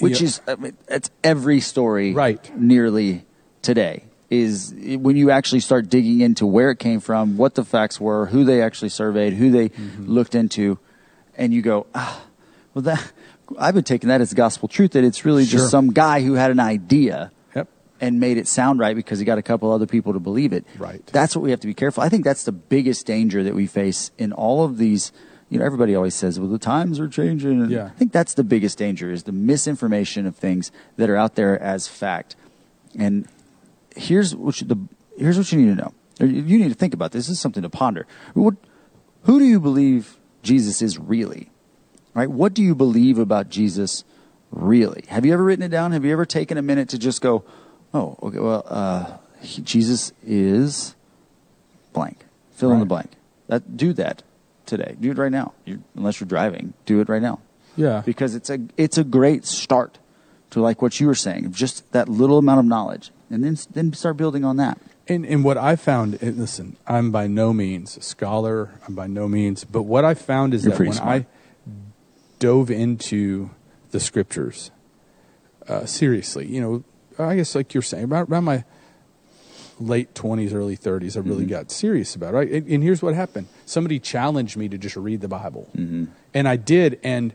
which 0.00 0.20
you 0.20 0.26
know, 0.26 0.28
is 0.28 0.40
I 0.48 0.54
mean, 0.56 0.76
that's 0.86 1.10
every 1.22 1.60
story 1.60 2.14
Right. 2.14 2.50
nearly 2.58 3.26
today 3.62 4.04
is 4.30 4.74
when 4.98 5.16
you 5.16 5.30
actually 5.30 5.60
start 5.60 5.88
digging 5.88 6.20
into 6.20 6.46
where 6.46 6.70
it 6.70 6.78
came 6.78 7.00
from 7.00 7.36
what 7.36 7.54
the 7.54 7.64
facts 7.64 8.00
were 8.00 8.26
who 8.26 8.44
they 8.44 8.60
actually 8.62 8.88
surveyed 8.88 9.32
who 9.34 9.50
they 9.50 9.68
Mm-hmm. 9.68 10.06
looked 10.10 10.34
into 10.34 10.78
and 11.36 11.54
you 11.54 11.62
go 11.62 11.86
ah 11.94 12.22
well 12.74 12.82
that 12.82 13.12
i've 13.58 13.74
been 13.74 13.84
taking 13.84 14.08
that 14.08 14.20
as 14.20 14.34
gospel 14.34 14.66
truth 14.68 14.92
that 14.92 15.04
it's 15.04 15.24
really 15.24 15.44
Sure. 15.44 15.60
just 15.60 15.70
some 15.70 15.92
guy 15.92 16.22
who 16.22 16.34
had 16.34 16.50
an 16.50 16.58
idea 16.60 17.30
Yep. 17.54 17.68
and 18.00 18.18
made 18.18 18.36
it 18.36 18.48
sound 18.48 18.80
right 18.80 18.96
because 18.96 19.20
he 19.20 19.24
got 19.24 19.38
a 19.38 19.42
couple 19.42 19.70
other 19.70 19.86
people 19.86 20.12
to 20.12 20.18
believe 20.20 20.52
it. 20.52 20.64
Right. 20.76 21.06
That's 21.06 21.36
what 21.36 21.42
we 21.42 21.50
have 21.52 21.60
to 21.60 21.66
be 21.68 21.74
careful. 21.74 22.02
I 22.02 22.08
think 22.08 22.24
that's 22.24 22.42
the 22.44 22.52
biggest 22.52 23.06
danger 23.06 23.44
that 23.44 23.54
we 23.54 23.66
face 23.68 24.10
in 24.18 24.32
all 24.32 24.64
of 24.64 24.76
these. 24.78 25.12
You 25.48 25.60
know, 25.60 25.64
everybody 25.64 25.94
always 25.94 26.14
says, 26.14 26.40
"Well, 26.40 26.48
the 26.50 26.58
times 26.58 26.98
are 26.98 27.06
changing." 27.08 27.62
And 27.62 27.70
Yeah. 27.70 27.84
I 27.86 27.88
think 27.90 28.10
that's 28.12 28.34
the 28.34 28.42
biggest 28.44 28.76
danger 28.78 29.12
is 29.12 29.22
the 29.22 29.32
misinformation 29.32 30.26
of 30.26 30.34
things 30.36 30.72
that 30.96 31.08
are 31.08 31.16
out 31.16 31.36
there 31.36 31.56
as 31.62 31.86
fact. 31.86 32.34
And 32.98 33.28
here's 33.96 34.34
what 34.34 34.60
you, 34.60 34.66
the 34.66 34.78
here's 35.18 35.38
what 35.38 35.50
you 35.52 35.58
need 35.58 35.76
to 35.76 35.82
know. 35.82 35.94
You 36.26 36.58
need 36.58 36.68
to 36.68 36.74
think 36.74 36.94
about 36.94 37.12
this. 37.12 37.26
This 37.26 37.34
is 37.36 37.40
something 37.40 37.62
to 37.62 37.68
ponder. 37.68 38.06
What, 38.34 38.54
who 39.24 39.38
do 39.38 39.44
you 39.44 39.60
believe 39.60 40.16
Jesus 40.42 40.80
is 40.80 40.98
really? 40.98 41.50
Right? 42.14 42.30
What 42.30 42.54
do 42.54 42.62
you 42.62 42.74
believe 42.74 43.18
about 43.18 43.50
Jesus 43.50 44.04
really? 44.50 45.04
Have 45.08 45.26
you 45.26 45.34
ever 45.34 45.42
written 45.44 45.62
it 45.62 45.68
down? 45.68 45.92
Have 45.92 46.04
you 46.04 46.12
ever 46.12 46.24
taken 46.24 46.56
a 46.56 46.62
minute 46.62 46.88
to 46.90 46.98
just 46.98 47.20
go, 47.20 47.44
"Oh, 47.92 48.16
okay, 48.22 48.38
well, 48.38 48.64
uh, 48.66 49.18
he, 49.40 49.60
Jesus 49.60 50.12
is 50.24 50.94
blank. 51.92 52.24
Fill 52.52 52.72
in 52.72 52.78
the 52.78 52.86
blank." 52.86 53.10
That 53.48 53.76
do 53.76 53.92
that 53.94 54.22
today. 54.64 54.96
Do 54.98 55.10
it 55.10 55.18
right 55.18 55.30
now. 55.32 55.52
you 55.66 55.82
unless 55.94 56.20
you're 56.20 56.28
driving, 56.28 56.72
do 56.86 57.00
it 57.00 57.08
right 57.08 57.22
now 57.22 57.40
Yeah. 57.76 58.02
because 58.06 58.34
it's 58.34 58.48
a 58.50 58.58
it's 58.78 58.96
a 58.98 59.04
great 59.04 59.44
start 59.44 59.98
to 60.50 60.60
like 60.62 60.80
what 60.80 60.98
you 60.98 61.06
were 61.06 61.14
saying, 61.14 61.52
just 61.52 61.92
that 61.92 62.08
little 62.08 62.38
amount 62.38 62.60
of 62.60 62.66
knowledge, 62.66 63.10
and 63.30 63.42
then 63.44 63.56
then 63.72 63.92
start 63.92 64.16
building 64.16 64.44
on 64.44 64.56
that. 64.58 64.78
And, 65.08 65.24
and 65.24 65.44
what 65.44 65.56
I 65.56 65.76
found, 65.76 66.20
and 66.20 66.36
listen, 66.36 66.76
I'm 66.86 67.12
by 67.12 67.26
no 67.28 67.52
means 67.52 67.96
a 67.96 68.02
scholar. 68.02 68.80
I'm 68.88 68.94
by 68.94 69.06
no 69.06 69.28
means, 69.28 69.64
but 69.64 69.82
what 69.82 70.04
I 70.04 70.14
found 70.14 70.52
is 70.54 70.64
You're 70.64 70.72
that 70.76 70.80
when 70.84 70.92
smart. 70.92 71.22
I 71.22 71.26
dove 72.38 72.70
into 72.70 73.50
the 73.92 74.00
scriptures 74.00 74.70
uh, 75.68 75.86
seriously, 75.86 76.46
you 76.46 76.60
know, 76.60 76.84
I 77.18 77.36
guess 77.36 77.54
like 77.54 77.72
you're 77.74 77.82
saying, 77.82 78.04
about 78.04 78.28
around 78.28 78.44
my 78.44 78.64
late 79.78 80.14
20s, 80.14 80.52
early 80.54 80.76
30s, 80.76 81.16
I 81.16 81.20
really 81.20 81.42
Mm-hmm. 81.44 81.50
got 81.50 81.70
serious 81.70 82.14
about 82.14 82.34
it. 82.34 82.36
Right? 82.36 82.50
And, 82.50 82.66
and 82.68 82.82
here's 82.82 83.02
what 83.02 83.14
happened: 83.14 83.46
somebody 83.64 83.98
challenged 83.98 84.56
me 84.56 84.68
to 84.68 84.78
just 84.78 84.96
read 84.96 85.20
the 85.20 85.28
Bible, 85.28 85.68
Mm-hmm. 85.76 86.04
and 86.34 86.48
I 86.48 86.56
did. 86.56 86.98
And 87.02 87.32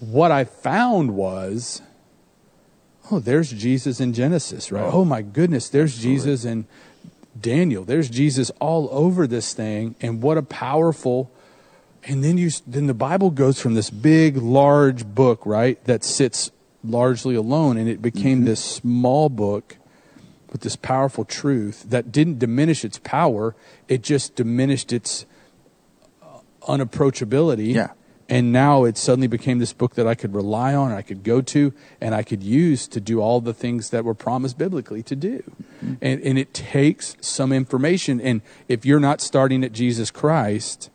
what 0.00 0.30
I 0.30 0.44
found 0.44 1.14
was 1.14 1.82
oh, 3.10 3.18
there's 3.18 3.50
Jesus 3.50 4.00
in 4.00 4.12
Genesis, 4.12 4.70
right? 4.70 4.90
Oh, 4.92 5.04
my 5.04 5.22
goodness, 5.22 5.68
there's 5.68 5.98
Jesus 5.98 6.44
in 6.44 6.66
Daniel. 7.38 7.84
There's 7.84 8.08
Jesus 8.08 8.50
all 8.60 8.88
over 8.90 9.26
this 9.26 9.52
thing, 9.54 9.94
and 10.00 10.22
what 10.22 10.38
a 10.38 10.42
powerful. 10.42 11.30
And 12.04 12.24
then 12.24 12.38
you, 12.38 12.50
then 12.66 12.86
the 12.86 12.94
Bible 12.94 13.30
goes 13.30 13.60
from 13.60 13.74
this 13.74 13.90
big, 13.90 14.36
large 14.36 15.06
book, 15.06 15.44
right, 15.44 15.82
that 15.84 16.04
sits 16.04 16.50
largely 16.82 17.34
alone, 17.34 17.76
and 17.76 17.88
it 17.88 18.00
became 18.00 18.44
this 18.44 18.62
small 18.62 19.28
book 19.28 19.76
with 20.50 20.62
this 20.62 20.76
powerful 20.76 21.24
truth 21.24 21.84
that 21.88 22.10
didn't 22.10 22.38
diminish 22.38 22.84
its 22.84 22.98
power; 22.98 23.54
it 23.86 24.02
just 24.02 24.34
diminished 24.34 24.92
its 24.92 25.26
uh, 26.22 26.38
unapproachability. 26.62 27.74
Yeah. 27.74 27.90
And 28.30 28.52
now 28.52 28.84
it 28.84 28.96
suddenly 28.96 29.26
became 29.26 29.58
this 29.58 29.72
book 29.72 29.96
that 29.96 30.06
I 30.06 30.14
could 30.14 30.34
rely 30.34 30.72
on, 30.72 30.90
and 30.90 30.96
I 30.96 31.02
could 31.02 31.24
go 31.24 31.40
to, 31.40 31.74
and 32.00 32.14
I 32.14 32.22
could 32.22 32.44
use 32.44 32.86
to 32.86 33.00
do 33.00 33.20
all 33.20 33.40
the 33.40 33.52
things 33.52 33.90
that 33.90 34.04
were 34.04 34.14
promised 34.14 34.56
biblically 34.56 35.02
to 35.02 35.16
do. 35.16 35.42
Mm-hmm. 35.84 35.94
And, 36.00 36.22
and 36.22 36.38
it 36.38 36.54
takes 36.54 37.16
some 37.20 37.52
information. 37.52 38.20
And 38.20 38.40
if 38.68 38.86
you're 38.86 39.00
not 39.00 39.20
starting 39.20 39.64
at 39.64 39.72
Jesus 39.72 40.12
Christ, 40.12 40.90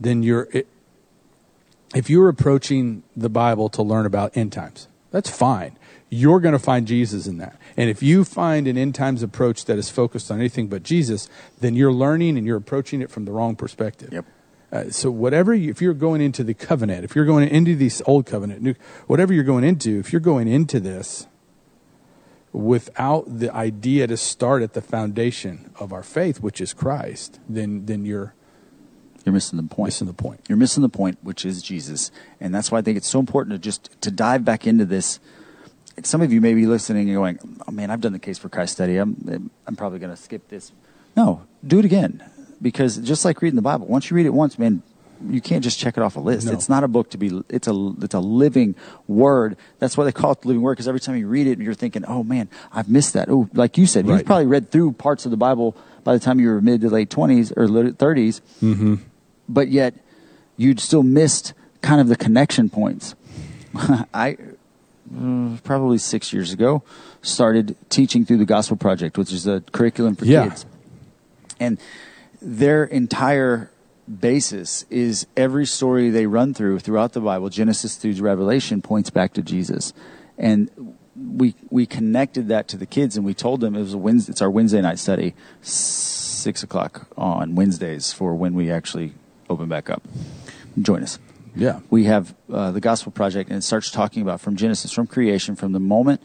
then 0.00 0.22
you're, 0.22 0.48
it, 0.52 0.66
if 1.94 2.08
you're 2.08 2.30
approaching 2.30 3.02
the 3.14 3.28
Bible 3.28 3.68
to 3.68 3.82
learn 3.82 4.06
about 4.06 4.34
end 4.34 4.52
times, 4.52 4.88
that's 5.10 5.28
fine. 5.28 5.76
You're 6.08 6.40
going 6.40 6.52
to 6.52 6.58
find 6.58 6.86
Jesus 6.86 7.26
in 7.26 7.36
that. 7.38 7.56
And 7.76 7.90
if 7.90 8.02
you 8.02 8.24
find 8.24 8.66
an 8.66 8.78
end 8.78 8.94
times 8.94 9.22
approach 9.22 9.66
that 9.66 9.78
is 9.78 9.90
focused 9.90 10.30
on 10.30 10.38
anything 10.38 10.68
but 10.68 10.82
Jesus, 10.82 11.28
then 11.60 11.74
you're 11.74 11.92
learning 11.92 12.38
and 12.38 12.46
you're 12.46 12.56
approaching 12.56 13.02
it 13.02 13.10
from 13.10 13.26
the 13.26 13.32
wrong 13.32 13.54
perspective. 13.54 14.12
Yep. 14.12 14.24
Uh, 14.72 14.88
so 14.90 15.10
whatever, 15.10 15.52
you, 15.54 15.70
if 15.70 15.82
you're 15.82 15.92
going 15.92 16.22
into 16.22 16.42
the 16.42 16.54
covenant, 16.54 17.04
if 17.04 17.14
you're 17.14 17.26
going 17.26 17.46
into 17.48 17.76
this 17.76 18.00
old 18.06 18.24
covenant, 18.24 18.62
new, 18.62 18.74
whatever 19.06 19.34
you're 19.34 19.44
going 19.44 19.64
into, 19.64 19.98
if 19.98 20.12
you're 20.12 20.20
going 20.20 20.48
into 20.48 20.80
this 20.80 21.26
without 22.52 23.24
the 23.38 23.54
idea 23.54 24.06
to 24.06 24.16
start 24.16 24.62
at 24.62 24.72
the 24.72 24.80
foundation 24.80 25.70
of 25.78 25.92
our 25.92 26.02
faith, 26.02 26.40
which 26.40 26.60
is 26.60 26.72
Christ, 26.74 27.38
then 27.48 27.86
then 27.86 28.04
you're 28.06 28.34
You're 29.24 29.32
missing 29.32 29.56
the 29.58 29.62
point. 29.68 29.88
missing 29.88 30.06
the 30.06 30.14
point. 30.14 30.40
You're 30.48 30.58
missing 30.58 30.82
the 30.82 30.88
point, 30.88 31.18
which 31.22 31.44
is 31.44 31.62
Jesus, 31.62 32.10
and 32.40 32.54
that's 32.54 32.70
why 32.72 32.78
I 32.78 32.82
think 32.82 32.96
it's 32.96 33.08
so 33.08 33.20
important 33.20 33.54
to 33.54 33.58
just 33.58 34.00
to 34.00 34.10
dive 34.10 34.44
back 34.44 34.66
into 34.66 34.84
this. 34.84 35.20
Some 36.02 36.22
of 36.22 36.32
you 36.32 36.40
may 36.40 36.54
be 36.54 36.66
listening 36.66 37.08
and 37.08 37.16
going, 37.16 37.38
"Oh 37.68 37.70
man, 37.72 37.90
I've 37.90 38.00
done 38.00 38.12
the 38.12 38.18
case 38.18 38.38
for 38.38 38.48
Christ 38.48 38.72
study. 38.72 38.96
I'm 38.96 39.50
I'm 39.66 39.76
probably 39.76 39.98
going 39.98 40.14
to 40.16 40.20
skip 40.20 40.48
this." 40.48 40.72
No, 41.16 41.42
do 41.66 41.78
it 41.78 41.84
again, 41.84 42.22
because 42.62 42.96
just 42.98 43.24
like 43.24 43.42
reading 43.42 43.56
the 43.56 43.62
Bible, 43.62 43.86
once 43.86 44.08
you 44.08 44.16
read 44.16 44.24
it 44.26 44.30
once, 44.32 44.58
man, 44.58 44.82
you 45.28 45.40
can't 45.40 45.62
just 45.62 45.78
check 45.78 45.96
it 45.96 46.02
off 46.02 46.16
a 46.16 46.20
list. 46.20 46.46
No. 46.46 46.52
It's 46.52 46.68
not 46.68 46.82
a 46.84 46.88
book 46.88 47.10
to 47.10 47.18
be. 47.18 47.42
It's 47.48 47.68
a 47.68 47.92
it's 48.00 48.14
a 48.14 48.20
living 48.20 48.74
word. 49.06 49.56
That's 49.78 49.96
why 49.96 50.04
they 50.04 50.12
call 50.12 50.32
it 50.32 50.40
the 50.42 50.48
living 50.48 50.62
word, 50.62 50.72
because 50.74 50.88
every 50.88 51.00
time 51.00 51.16
you 51.16 51.28
read 51.28 51.46
it, 51.46 51.58
you're 51.58 51.74
thinking, 51.74 52.04
"Oh 52.06 52.22
man, 52.24 52.48
I've 52.72 52.88
missed 52.88 53.12
that." 53.14 53.28
Oh, 53.28 53.48
like 53.52 53.76
you 53.78 53.86
said, 53.86 54.06
Right. 54.06 54.16
you've 54.18 54.26
probably 54.26 54.46
read 54.46 54.70
through 54.70 54.92
parts 54.92 55.24
of 55.24 55.30
the 55.30 55.36
Bible 55.36 55.76
by 56.04 56.14
the 56.14 56.18
time 56.20 56.40
you 56.40 56.48
were 56.48 56.60
mid 56.60 56.80
to 56.80 56.88
late 56.90 57.10
twenties 57.10 57.52
or 57.56 57.68
lit- 57.68 57.98
30s 57.98 58.40
but 59.48 59.68
yet 59.68 59.94
you'd 60.56 60.80
still 60.80 61.02
missed 61.02 61.52
kind 61.82 62.00
of 62.00 62.08
the 62.08 62.16
connection 62.16 62.68
points. 62.70 63.14
I 64.14 64.36
uh, 65.16 65.56
probably 65.62 65.98
six 65.98 66.32
years 66.32 66.52
ago 66.52 66.82
started 67.22 67.76
teaching 67.90 68.24
through 68.24 68.38
the 68.38 68.44
Gospel 68.46 68.76
Project, 68.76 69.18
which 69.18 69.32
is 69.32 69.46
a 69.46 69.60
curriculum 69.72 70.16
for 70.16 70.24
Yeah. 70.24 70.48
kids, 70.48 70.66
and 71.60 71.78
their 72.42 72.84
entire 72.84 73.70
basis 74.20 74.84
is 74.90 75.26
every 75.36 75.64
story 75.66 76.10
they 76.10 76.26
run 76.26 76.54
through 76.54 76.80
throughout 76.80 77.12
the 77.12 77.20
Bible, 77.20 77.48
Genesis 77.48 77.96
through 77.96 78.14
Revelation, 78.14 78.82
points 78.82 79.10
back 79.10 79.32
to 79.34 79.42
Jesus, 79.42 79.92
and 80.36 80.68
we 81.16 81.54
we 81.70 81.86
connected 81.86 82.48
that 82.48 82.68
to 82.68 82.76
the 82.76 82.86
kids, 82.86 83.16
and 83.16 83.24
we 83.24 83.34
told 83.34 83.60
them 83.60 83.74
it 83.76 83.80
was 83.80 83.94
a 83.94 83.98
Wednesday. 83.98 84.32
It's 84.32 84.42
our 84.42 84.50
Wednesday 84.50 84.80
night 84.82 84.98
study, 84.98 85.34
six 85.60 86.62
o'clock 86.62 87.06
on 87.16 87.54
Wednesdays 87.54 88.12
for 88.12 88.34
when 88.34 88.54
we 88.54 88.70
actually 88.70 89.12
open 89.48 89.68
back 89.68 89.88
up. 89.90 90.02
Join 90.80 91.02
us 91.02 91.18
Yeah. 91.54 91.80
we 91.90 92.04
have 92.04 92.34
uh, 92.50 92.70
the 92.72 92.80
gospel 92.80 93.12
project 93.12 93.50
and 93.50 93.58
it 93.58 93.62
starts 93.62 93.90
talking 93.90 94.22
about 94.22 94.40
from 94.40 94.56
genesis 94.56 94.90
from 94.90 95.06
creation 95.06 95.54
from 95.54 95.72
the 95.72 95.80
moment 95.80 96.22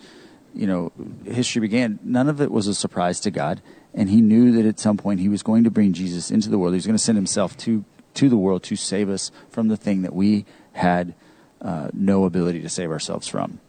you 0.56 0.66
know 0.66 0.94
history 1.26 1.60
began 1.60 2.00
none 2.02 2.30
of 2.30 2.40
it 2.40 2.50
was 2.50 2.66
a 2.68 2.74
surprise 2.74 3.20
to 3.20 3.30
god 3.30 3.62
and 3.94 4.10
he 4.10 4.22
knew 4.22 4.52
that 4.52 4.66
at 4.66 4.80
some 4.80 4.98
point 4.98 5.20
he 5.20 5.30
was 5.30 5.44
going 5.44 5.64
to 5.64 5.72
bring 5.72 5.94
jesus 5.94 6.30
into 6.32 6.50
the 6.50 6.58
world 6.58 6.74
he 6.74 6.78
was 6.78 6.86
going 6.86 6.96
to 6.98 7.04
send 7.04 7.18
himself 7.18 7.56
to 7.58 7.84
to 8.14 8.30
the 8.30 8.38
world 8.38 8.64
to 8.64 8.76
save 8.76 9.10
us 9.10 9.32
from 9.50 9.68
the 9.68 9.78
thing 9.78 10.02
that 10.02 10.14
we 10.14 10.46
had 10.74 11.14
uh, 11.62 11.90
no 11.94 12.26
ability 12.26 12.62
to 12.62 12.70
save 12.70 12.92
ourselves 12.92 13.28
from 13.28 13.60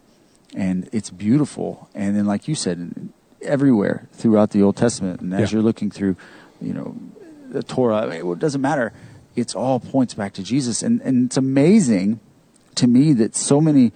and 0.55 0.89
it's 0.91 1.09
beautiful 1.09 1.89
and 1.95 2.15
then 2.15 2.25
like 2.25 2.47
you 2.47 2.55
said 2.55 3.09
everywhere 3.41 4.07
throughout 4.11 4.49
the 4.51 4.61
Old 4.61 4.75
Testament. 4.75 5.21
And 5.21 5.33
as 5.33 5.39
Yeah. 5.39 5.55
you're 5.55 5.63
looking 5.63 5.89
through, 5.89 6.17
you 6.59 6.73
know, 6.73 6.97
the 7.49 7.63
Torah, 7.63 8.01
I 8.01 8.05
mean, 8.21 8.31
it 8.33 8.39
doesn't 8.39 8.59
matter. 8.59 8.91
It's 9.35 9.55
all 9.55 9.79
points 9.79 10.13
back 10.13 10.33
to 10.33 10.43
Jesus. 10.43 10.83
And, 10.83 11.01
and 11.03 11.27
it's 11.27 11.37
amazing 11.37 12.19
to 12.75 12.85
me 12.85 13.13
that 13.13 13.37
so 13.37 13.61
many 13.61 13.93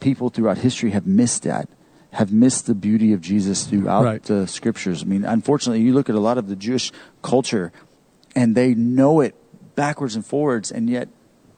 people 0.00 0.28
throughout 0.28 0.58
history 0.58 0.90
have 0.90 1.06
missed 1.06 1.44
that, 1.44 1.66
have 2.12 2.32
missed 2.32 2.66
the 2.66 2.74
beauty 2.74 3.12
of 3.12 3.20
Jesus 3.20 3.64
throughout 3.66 4.04
Right. 4.04 4.22
the 4.22 4.46
scriptures. 4.46 5.02
I 5.02 5.06
mean, 5.06 5.24
unfortunately, 5.24 5.82
you 5.82 5.92
look 5.92 6.08
at 6.08 6.14
a 6.14 6.20
lot 6.20 6.38
of 6.38 6.48
the 6.48 6.56
Jewish 6.56 6.90
culture 7.22 7.70
and 8.34 8.54
they 8.54 8.74
know 8.74 9.20
it 9.20 9.34
backwards 9.74 10.14
and 10.16 10.24
forwards. 10.24 10.70
And 10.72 10.88
yet, 10.88 11.08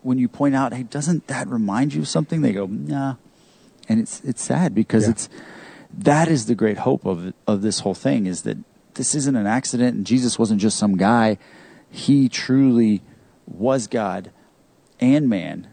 when 0.02 0.18
you 0.18 0.28
point 0.28 0.54
out, 0.54 0.72
hey, 0.74 0.82
doesn't 0.82 1.26
that 1.28 1.46
remind 1.48 1.94
you 1.94 2.02
of 2.02 2.08
something? 2.08 2.40
They 2.42 2.52
go, 2.52 2.66
nah. 2.66 3.14
And 3.88 4.00
it's, 4.00 4.20
it's 4.22 4.42
sad 4.42 4.74
because 4.74 5.04
Yeah. 5.04 5.10
it's, 5.10 5.28
that 5.96 6.28
is 6.28 6.46
the 6.46 6.54
great 6.54 6.78
hope 6.78 7.04
of, 7.06 7.32
of 7.46 7.62
this 7.62 7.80
whole 7.80 7.94
thing 7.94 8.26
is 8.26 8.42
that 8.42 8.56
this 8.94 9.14
isn't 9.14 9.36
an 9.36 9.46
accident 9.46 9.96
and 9.96 10.06
Jesus 10.06 10.38
wasn't 10.38 10.60
just 10.60 10.78
some 10.78 10.96
guy. 10.96 11.38
He 11.90 12.28
truly 12.28 13.02
was 13.46 13.86
God 13.86 14.30
and 15.00 15.28
man 15.28 15.68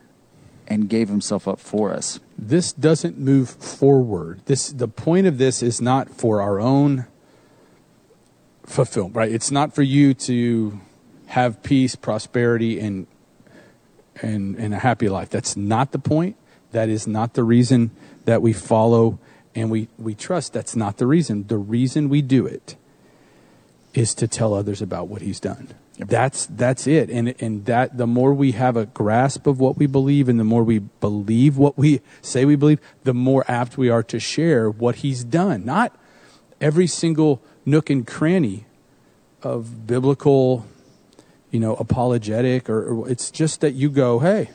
and 0.68 0.88
gave 0.90 1.10
himself 1.10 1.48
up 1.48 1.60
for 1.60 1.92
us. 1.94 2.20
This 2.38 2.72
doesn't 2.72 3.18
move 3.18 3.50
forward. 3.50 4.42
This 4.46 4.70
the 4.70 4.88
point 4.88 5.28
of 5.28 5.38
this 5.38 5.64
is 5.64 5.82
not 5.82 6.10
for 6.10 6.42
our 6.42 6.60
own 6.60 7.08
fulfillment, 8.66 9.16
right? 9.16 9.32
It's 9.32 9.50
not 9.50 9.74
for 9.74 9.82
you 9.82 10.14
to 10.14 10.80
have 11.28 11.64
peace, 11.64 11.96
prosperity, 11.96 12.80
and 12.80 13.08
and 14.22 14.56
and 14.58 14.74
a 14.74 14.80
happy 14.80 15.10
life. 15.10 15.30
That's 15.30 15.58
not 15.58 15.92
the 15.92 16.00
point. 16.00 16.36
That 16.72 16.90
is 16.90 17.08
not 17.08 17.34
the 17.34 17.44
reason 17.44 17.92
that 18.26 18.42
we 18.42 18.54
follow 18.54 19.20
and 19.56 19.72
we 19.72 19.88
we 19.98 20.14
trust. 20.14 20.54
That's 20.54 20.76
not 20.76 20.98
the 20.98 21.08
reason. 21.08 21.48
The 21.48 21.58
reason 21.58 22.10
we 22.10 22.22
do 22.22 22.46
it 22.46 22.76
is 23.94 24.14
to 24.16 24.28
tell 24.28 24.54
others 24.54 24.82
about 24.82 25.08
what 25.08 25.22
he's 25.22 25.40
done. 25.40 25.70
That's 26.00 26.46
that's 26.46 26.86
it. 26.86 27.10
And 27.10 27.34
and 27.40 27.66
that 27.66 27.98
the 27.98 28.06
more 28.06 28.34
we 28.34 28.52
have 28.52 28.78
a 28.78 28.86
grasp 28.86 29.48
of 29.48 29.60
what 29.60 29.78
we 29.78 29.88
believe 29.88 30.30
and 30.30 30.40
the 30.40 30.44
more 30.44 30.64
we 30.64 30.80
believe 30.80 31.58
what 31.58 31.78
we 31.78 32.02
say 32.22 32.46
we 32.46 32.56
believe, 32.56 32.80
the 33.04 33.16
more 33.16 33.44
apt 33.48 33.78
we 33.78 33.90
are 33.90 34.04
to 34.04 34.20
share 34.20 34.70
what 34.70 34.98
he's 34.98 35.24
done. 35.24 35.66
Not 35.66 35.96
every 36.62 36.86
single 36.86 37.42
nook 37.66 37.90
and 37.90 38.06
cranny 38.06 38.66
of 39.42 39.88
biblical, 39.88 40.68
you 41.50 41.60
know, 41.60 41.76
apologetic 41.76 42.70
or, 42.70 42.86
or 42.86 43.10
it's 43.10 43.32
just 43.32 43.62
that 43.62 43.74
you 43.74 43.90
go, 43.90 44.20
"Hey, 44.20 44.52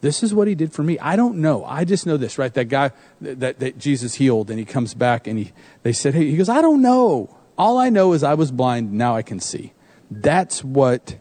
this 0.00 0.22
is 0.22 0.32
what 0.32 0.48
he 0.48 0.54
did 0.54 0.72
for 0.72 0.82
me. 0.82 0.98
I 0.98 1.16
don't 1.16 1.38
know. 1.38 1.64
I 1.64 1.84
just 1.84 2.06
know 2.06 2.16
this, 2.16 2.38
right? 2.38 2.52
That 2.52 2.66
guy 2.66 2.92
that, 3.20 3.40
that, 3.40 3.58
that 3.58 3.78
Jesus 3.78 4.14
healed 4.14 4.50
and 4.50 4.58
he 4.58 4.64
comes 4.64 4.94
back 4.94 5.26
and 5.26 5.38
he, 5.38 5.52
they 5.82 5.92
said, 5.92 6.14
Hey, 6.14 6.30
he 6.30 6.36
goes, 6.36 6.48
I 6.48 6.60
don't 6.60 6.82
know. 6.82 7.34
All 7.56 7.78
I 7.78 7.88
know 7.88 8.12
is 8.12 8.22
I 8.22 8.34
was 8.34 8.52
blind. 8.52 8.92
Now 8.92 9.16
I 9.16 9.22
can 9.22 9.40
see. 9.40 9.72
That's 10.10 10.64
what, 10.64 11.16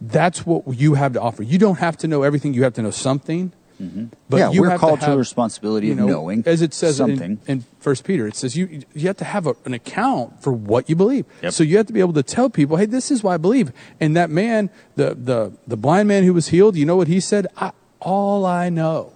that's 0.00 0.46
what 0.46 0.62
you 0.74 0.94
have 0.94 1.12
to 1.14 1.20
offer. 1.20 1.42
You 1.42 1.58
don't 1.58 1.78
have 1.78 1.96
to 1.98 2.08
know 2.08 2.22
everything. 2.22 2.54
You 2.54 2.64
have 2.64 2.74
to 2.74 2.82
know 2.82 2.90
something. 2.90 3.52
Mm-hmm. 3.80 4.06
But 4.28 4.36
yeah, 4.36 4.50
you 4.50 4.60
we're 4.60 4.70
have 4.70 4.80
called 4.80 5.00
to, 5.00 5.06
have, 5.06 5.14
a 5.14 5.18
responsibility 5.18 5.88
you 5.88 5.94
of 5.94 5.98
knowing 5.98 6.44
as 6.46 6.62
it 6.62 6.72
says 6.72 6.98
something. 6.98 7.40
in, 7.46 7.60
in 7.60 7.64
First 7.80 8.04
Peter. 8.04 8.28
It 8.28 8.36
says 8.36 8.56
you 8.56 8.82
you 8.94 9.08
have 9.08 9.16
to 9.16 9.24
have 9.24 9.46
a, 9.46 9.56
an 9.64 9.74
account 9.74 10.40
for 10.40 10.52
what 10.52 10.88
you 10.88 10.94
believe. 10.94 11.26
Yep. 11.42 11.52
So 11.52 11.64
you 11.64 11.78
have 11.78 11.86
to 11.86 11.92
be 11.92 11.98
able 11.98 12.12
to 12.12 12.22
tell 12.22 12.48
people, 12.48 12.76
hey, 12.76 12.86
this 12.86 13.10
is 13.10 13.24
why 13.24 13.34
I 13.34 13.38
believe. 13.38 13.72
And 13.98 14.16
that 14.16 14.30
man, 14.30 14.70
the 14.94 15.14
the 15.14 15.52
the 15.66 15.76
blind 15.76 16.06
man 16.06 16.22
who 16.22 16.32
was 16.32 16.48
healed, 16.48 16.76
you 16.76 16.84
know 16.84 16.96
what 16.96 17.08
he 17.08 17.18
said? 17.18 17.48
I, 17.56 17.72
all 17.98 18.46
I 18.46 18.68
know 18.68 19.12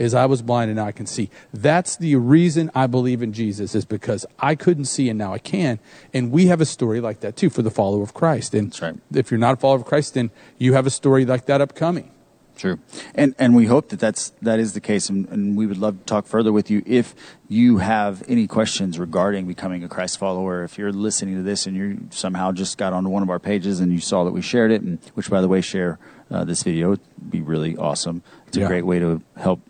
is 0.00 0.14
I 0.14 0.26
was 0.26 0.42
blind 0.42 0.70
and 0.70 0.76
now 0.78 0.86
I 0.86 0.92
can 0.92 1.06
see. 1.06 1.30
That's 1.52 1.96
the 1.96 2.16
reason 2.16 2.70
I 2.74 2.86
believe 2.88 3.22
in 3.22 3.32
Jesus 3.32 3.74
is 3.74 3.84
because 3.84 4.26
I 4.40 4.54
couldn't 4.54 4.86
see 4.86 5.08
and 5.08 5.18
now 5.18 5.32
I 5.34 5.38
can. 5.38 5.78
And 6.12 6.32
we 6.32 6.46
have 6.46 6.60
a 6.60 6.66
story 6.66 7.00
like 7.00 7.20
that 7.20 7.36
too 7.36 7.50
for 7.50 7.62
the 7.62 7.70
follower 7.70 8.02
of 8.02 8.14
Christ. 8.14 8.54
And 8.54 8.68
That's 8.72 8.82
right. 8.82 8.96
if 9.14 9.30
you're 9.30 9.38
not 9.38 9.54
a 9.54 9.56
follower 9.58 9.76
of 9.78 9.84
Christ, 9.84 10.14
then 10.14 10.30
you 10.58 10.72
have 10.72 10.86
a 10.86 10.90
story 10.90 11.24
like 11.26 11.46
that 11.46 11.60
upcoming. 11.60 12.10
True, 12.56 12.78
and 13.14 13.34
and 13.38 13.56
we 13.56 13.64
hope 13.64 13.88
that 13.88 14.00
that's 14.00 14.34
that 14.42 14.58
is 14.58 14.74
the 14.74 14.82
case, 14.82 15.08
and, 15.08 15.26
and 15.30 15.56
we 15.56 15.64
would 15.66 15.78
love 15.78 15.96
to 16.00 16.04
talk 16.04 16.26
further 16.26 16.52
with 16.52 16.70
you 16.70 16.82
if 16.84 17.14
you 17.48 17.78
have 17.78 18.22
any 18.28 18.46
questions 18.46 18.98
regarding 18.98 19.46
becoming 19.46 19.82
a 19.82 19.88
Christ 19.88 20.18
follower. 20.18 20.62
If 20.62 20.76
you're 20.76 20.92
listening 20.92 21.36
to 21.36 21.42
this 21.42 21.66
and 21.66 21.74
you 21.74 22.08
somehow 22.10 22.52
just 22.52 22.76
got 22.76 22.92
onto 22.92 23.08
one 23.08 23.22
of 23.22 23.30
our 23.30 23.38
pages 23.38 23.80
and 23.80 23.90
you 23.90 23.98
saw 24.00 24.24
that 24.24 24.32
we 24.32 24.42
shared 24.42 24.72
it, 24.72 24.82
and 24.82 24.98
which 25.14 25.30
by 25.30 25.40
the 25.40 25.48
way, 25.48 25.62
share 25.62 25.98
uh, 26.30 26.44
this 26.44 26.62
video 26.62 26.92
It'd 26.92 27.30
be 27.30 27.40
really 27.40 27.78
awesome. 27.78 28.22
It's 28.48 28.58
a 28.58 28.60
Yeah. 28.60 28.66
great 28.68 28.84
way 28.84 28.98
to 28.98 29.22
help 29.38 29.60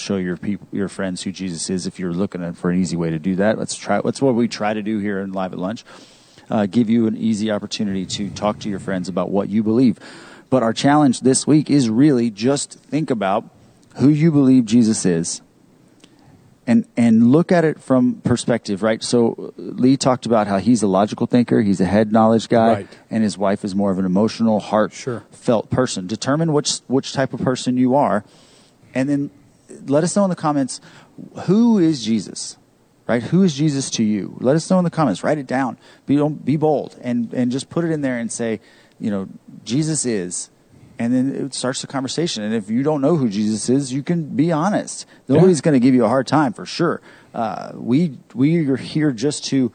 show 0.00 0.16
your 0.16 0.36
people, 0.36 0.66
your 0.72 0.88
friends 0.88 1.22
who 1.22 1.32
Jesus 1.32 1.70
is. 1.70 1.86
If 1.86 1.98
you're 1.98 2.12
looking 2.12 2.52
for 2.54 2.70
an 2.70 2.80
easy 2.80 2.96
way 2.96 3.10
to 3.10 3.18
do 3.18 3.36
that, 3.36 3.58
let's 3.58 3.76
try. 3.76 4.00
That's 4.00 4.20
what 4.22 4.34
we 4.34 4.48
try 4.48 4.74
to 4.74 4.82
do 4.82 4.98
here 4.98 5.20
in 5.20 5.32
Live 5.32 5.52
at 5.52 5.58
Lunch. 5.58 5.84
Uh, 6.50 6.66
give 6.66 6.90
you 6.90 7.06
an 7.06 7.16
easy 7.16 7.50
opportunity 7.50 8.04
to 8.06 8.28
talk 8.30 8.58
to 8.60 8.68
your 8.68 8.80
friends 8.80 9.08
about 9.08 9.30
what 9.30 9.48
you 9.48 9.62
believe. 9.62 9.98
But 10.50 10.62
our 10.64 10.72
challenge 10.72 11.20
this 11.20 11.46
week 11.46 11.70
is 11.70 11.88
really 11.88 12.28
just 12.30 12.72
think 12.80 13.10
about 13.10 13.44
who 13.96 14.08
you 14.08 14.32
believe 14.32 14.64
Jesus 14.64 15.04
is 15.06 15.42
and 16.66 16.84
and 16.96 17.30
look 17.32 17.50
at 17.52 17.64
it 17.64 17.80
from 17.80 18.16
perspective, 18.22 18.82
right? 18.82 19.02
So 19.02 19.52
Lee 19.56 19.96
talked 19.96 20.26
about 20.26 20.46
how 20.46 20.58
he's 20.58 20.82
a 20.82 20.86
logical 20.86 21.26
thinker, 21.26 21.62
he's 21.62 21.80
a 21.80 21.84
head 21.86 22.12
knowledge 22.12 22.48
guy, 22.48 22.72
Right. 22.74 22.88
and 23.10 23.22
his 23.22 23.38
wife 23.38 23.64
is 23.64 23.74
more 23.74 23.90
of 23.90 23.98
an 23.98 24.04
emotional, 24.04 24.60
heart 24.60 24.92
Sure. 24.92 25.22
felt 25.30 25.70
person. 25.70 26.06
Determine 26.06 26.52
which 26.52 26.80
which 26.86 27.12
type 27.12 27.32
of 27.32 27.40
person 27.40 27.76
you 27.76 27.94
are, 27.94 28.24
and 28.94 29.08
then 29.08 29.30
let 29.86 30.04
us 30.04 30.16
know 30.16 30.24
in 30.24 30.30
the 30.30 30.36
comments 30.36 30.80
who 31.46 31.78
is 31.78 32.04
Jesus, 32.04 32.56
right? 33.06 33.22
Who 33.22 33.42
is 33.42 33.54
Jesus 33.54 33.90
to 33.90 34.02
you? 34.02 34.36
Let 34.40 34.56
us 34.56 34.70
know 34.70 34.78
in 34.78 34.84
the 34.84 34.90
comments. 34.90 35.22
Write 35.22 35.38
it 35.38 35.46
down. 35.46 35.78
Be 36.06 36.16
don't 36.16 36.44
be 36.44 36.56
bold 36.56 36.96
and 37.02 37.32
and 37.32 37.50
just 37.50 37.70
put 37.70 37.84
it 37.84 37.90
in 37.90 38.00
there 38.00 38.18
and 38.18 38.30
say, 38.30 38.60
you 38.98 39.10
know, 39.10 39.28
Jesus 39.64 40.04
is. 40.04 40.50
And 40.98 41.14
then 41.14 41.34
it 41.34 41.54
starts 41.54 41.80
the 41.80 41.86
conversation. 41.86 42.42
And 42.42 42.52
if 42.54 42.68
you 42.68 42.82
don't 42.82 43.00
know 43.00 43.16
who 43.16 43.30
Jesus 43.30 43.70
is, 43.70 43.90
you 43.90 44.02
can 44.02 44.36
be 44.36 44.52
honest. 44.52 45.06
Nobody's 45.28 45.62
going 45.62 45.72
to 45.72 45.80
give 45.80 45.94
you 45.94 46.04
a 46.04 46.08
hard 46.08 46.26
time 46.26 46.52
for 46.52 46.66
sure. 46.66 47.00
Uh, 47.32 47.72
we 47.74 48.18
we 48.34 48.68
are 48.68 48.76
here 48.76 49.10
just 49.10 49.46
to 49.46 49.72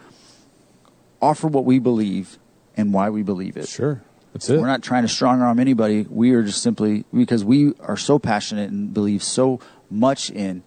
offer 1.21 1.47
what 1.47 1.65
we 1.65 1.79
believe 1.79 2.37
and 2.77 2.93
why 2.93 3.09
we 3.09 3.23
believe 3.23 3.57
it. 3.57 3.67
Sure. 3.67 4.03
That's 4.33 4.49
it. 4.49 4.59
We're 4.59 4.67
not 4.67 4.83
trying 4.83 5.03
to 5.03 5.07
strong 5.07 5.41
arm 5.41 5.59
anybody. 5.59 6.05
We 6.09 6.31
are 6.31 6.43
just 6.43 6.61
simply 6.61 7.05
because 7.13 7.43
we 7.43 7.73
are 7.79 7.97
so 7.97 8.19
passionate 8.19 8.69
and 8.69 8.93
believe 8.93 9.23
so 9.23 9.61
much 9.95 10.29
in 10.29 10.63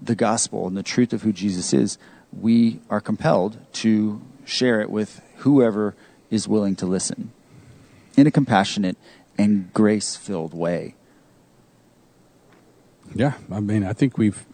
the 0.00 0.14
gospel 0.14 0.66
and 0.66 0.76
the 0.76 0.82
truth 0.82 1.12
of 1.12 1.22
who 1.22 1.32
Jesus 1.32 1.72
is. 1.72 1.98
We 2.32 2.80
are 2.90 3.00
compelled 3.00 3.58
to 3.74 4.20
share 4.44 4.80
it 4.80 4.90
with 4.90 5.20
whoever 5.38 5.94
is 6.30 6.46
willing 6.46 6.76
to 6.76 6.86
listen 6.86 7.32
in 8.16 8.26
a 8.26 8.30
compassionate 8.30 8.96
and 9.36 9.72
grace 9.72 10.16
filled 10.16 10.52
way. 10.52 10.94
yeah. 13.14 13.34
I 13.50 13.60
mean, 13.60 13.84
I 13.84 13.92
think 13.92 14.18
we've, 14.18 14.44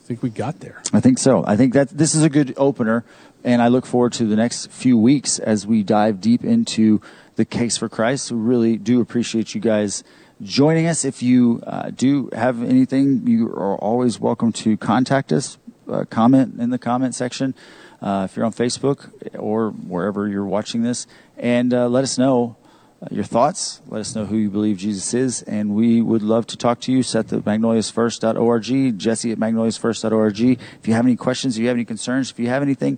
I 0.00 0.04
think 0.04 0.22
we 0.22 0.30
got 0.30 0.60
there. 0.60 0.82
I 0.92 1.00
think 1.00 1.18
so. 1.18 1.44
I 1.46 1.56
think 1.56 1.74
that 1.74 1.90
this 1.90 2.14
is 2.14 2.22
a 2.22 2.30
good 2.30 2.54
opener, 2.56 3.04
and 3.44 3.60
I 3.60 3.68
look 3.68 3.86
forward 3.86 4.12
to 4.14 4.24
the 4.24 4.36
next 4.36 4.70
few 4.70 4.98
weeks 4.98 5.38
as 5.38 5.66
we 5.66 5.82
dive 5.82 6.20
deep 6.20 6.44
into 6.44 7.00
the 7.36 7.44
case 7.44 7.76
for 7.76 7.88
Christ. 7.88 8.32
We 8.32 8.38
really 8.38 8.76
do 8.76 9.00
appreciate 9.00 9.54
you 9.54 9.60
guys 9.60 10.02
joining 10.42 10.86
us. 10.86 11.04
If 11.04 11.22
you 11.22 11.62
uh, 11.66 11.90
do 11.90 12.30
have 12.32 12.62
anything, 12.62 13.26
you 13.26 13.48
are 13.48 13.76
always 13.76 14.18
welcome 14.20 14.52
to 14.52 14.76
contact 14.76 15.32
us. 15.32 15.58
Uh, 15.86 16.04
comment 16.08 16.58
in 16.58 16.70
the 16.70 16.78
comment 16.78 17.14
section 17.14 17.54
uh, 18.00 18.26
if 18.28 18.36
you're 18.36 18.46
on 18.46 18.52
Facebook 18.52 19.10
or 19.38 19.70
wherever 19.70 20.26
you're 20.26 20.46
watching 20.46 20.82
this, 20.82 21.06
and 21.36 21.74
uh, 21.74 21.86
let 21.88 22.02
us 22.02 22.16
know 22.16 22.56
uh, 23.02 23.08
your 23.10 23.24
thoughts. 23.24 23.82
Let 23.88 24.00
us 24.00 24.14
know 24.14 24.24
who 24.24 24.38
you 24.38 24.48
believe 24.48 24.78
Jesus 24.78 25.12
is, 25.12 25.42
and 25.42 25.74
we 25.74 26.00
would 26.00 26.22
love 26.22 26.46
to 26.46 26.56
talk 26.56 26.80
to 26.82 26.92
you. 26.92 27.02
Seth 27.02 27.34
at 27.34 27.40
magnoliasfirst.org, 27.40 28.98
Jesse 28.98 29.32
at 29.32 29.38
magnoliasfirst.org. 29.38 30.40
If 30.40 30.88
you 30.88 30.94
have 30.94 31.04
any 31.04 31.16
questions, 31.16 31.58
if 31.58 31.62
you 31.62 31.68
have 31.68 31.76
any 31.76 31.84
concerns, 31.84 32.30
if 32.30 32.38
you 32.38 32.48
have 32.48 32.62
anything, 32.62 32.96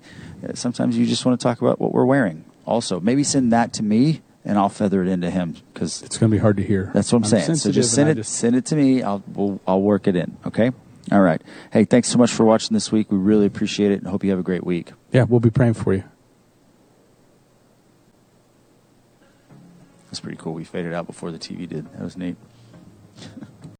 sometimes 0.54 0.96
you 0.96 1.06
just 1.06 1.26
want 1.26 1.40
to 1.40 1.42
talk 1.42 1.60
about 1.60 1.80
what 1.80 1.92
we're 1.92 2.06
wearing. 2.06 2.44
Also, 2.66 3.00
maybe 3.00 3.24
send 3.24 3.52
that 3.52 3.72
to 3.74 3.82
me, 3.82 4.22
and 4.46 4.56
I'll 4.56 4.68
feather 4.70 5.02
it 5.02 5.08
into 5.08 5.28
him 5.28 5.56
because 5.74 6.02
It's 6.02 6.16
going 6.16 6.30
to 6.30 6.34
be 6.34 6.40
hard 6.40 6.56
to 6.56 6.62
hear. 6.62 6.90
that's 6.94 7.12
what 7.12 7.18
I'm, 7.18 7.24
saying. 7.24 7.56
So 7.56 7.70
just 7.72 7.92
send 7.92 8.08
it, 8.08 8.14
just- 8.14 8.32
send 8.32 8.56
it 8.56 8.64
to 8.66 8.76
me. 8.76 9.02
I'll 9.02 9.22
we'll, 9.34 9.60
I'll 9.66 9.82
work 9.82 10.06
it 10.06 10.16
in. 10.16 10.38
Okay. 10.46 10.70
All 11.12 11.20
right. 11.20 11.42
Hey, 11.72 11.84
thanks 11.84 12.08
so 12.08 12.16
much 12.18 12.32
for 12.32 12.44
watching 12.44 12.74
this 12.74 12.90
week. 12.90 13.10
We 13.12 13.18
really 13.18 13.46
appreciate 13.46 13.90
it, 13.92 13.98
and 14.00 14.06
hope 14.08 14.24
you 14.24 14.30
have 14.30 14.40
a 14.40 14.44
great 14.44 14.64
week. 14.64 14.92
yeah, 15.12 15.24
we'll 15.24 15.40
be 15.40 15.50
praying 15.50 15.74
for 15.74 15.92
you. 15.94 16.04
That's 20.06 20.20
pretty 20.20 20.36
cool. 20.38 20.54
We 20.54 20.64
faded 20.64 20.94
out 20.94 21.06
before 21.06 21.30
the 21.30 21.38
TV 21.38 21.68
did. 21.68 21.92
That 21.92 22.02
was 22.02 22.16
neat. 22.16 22.36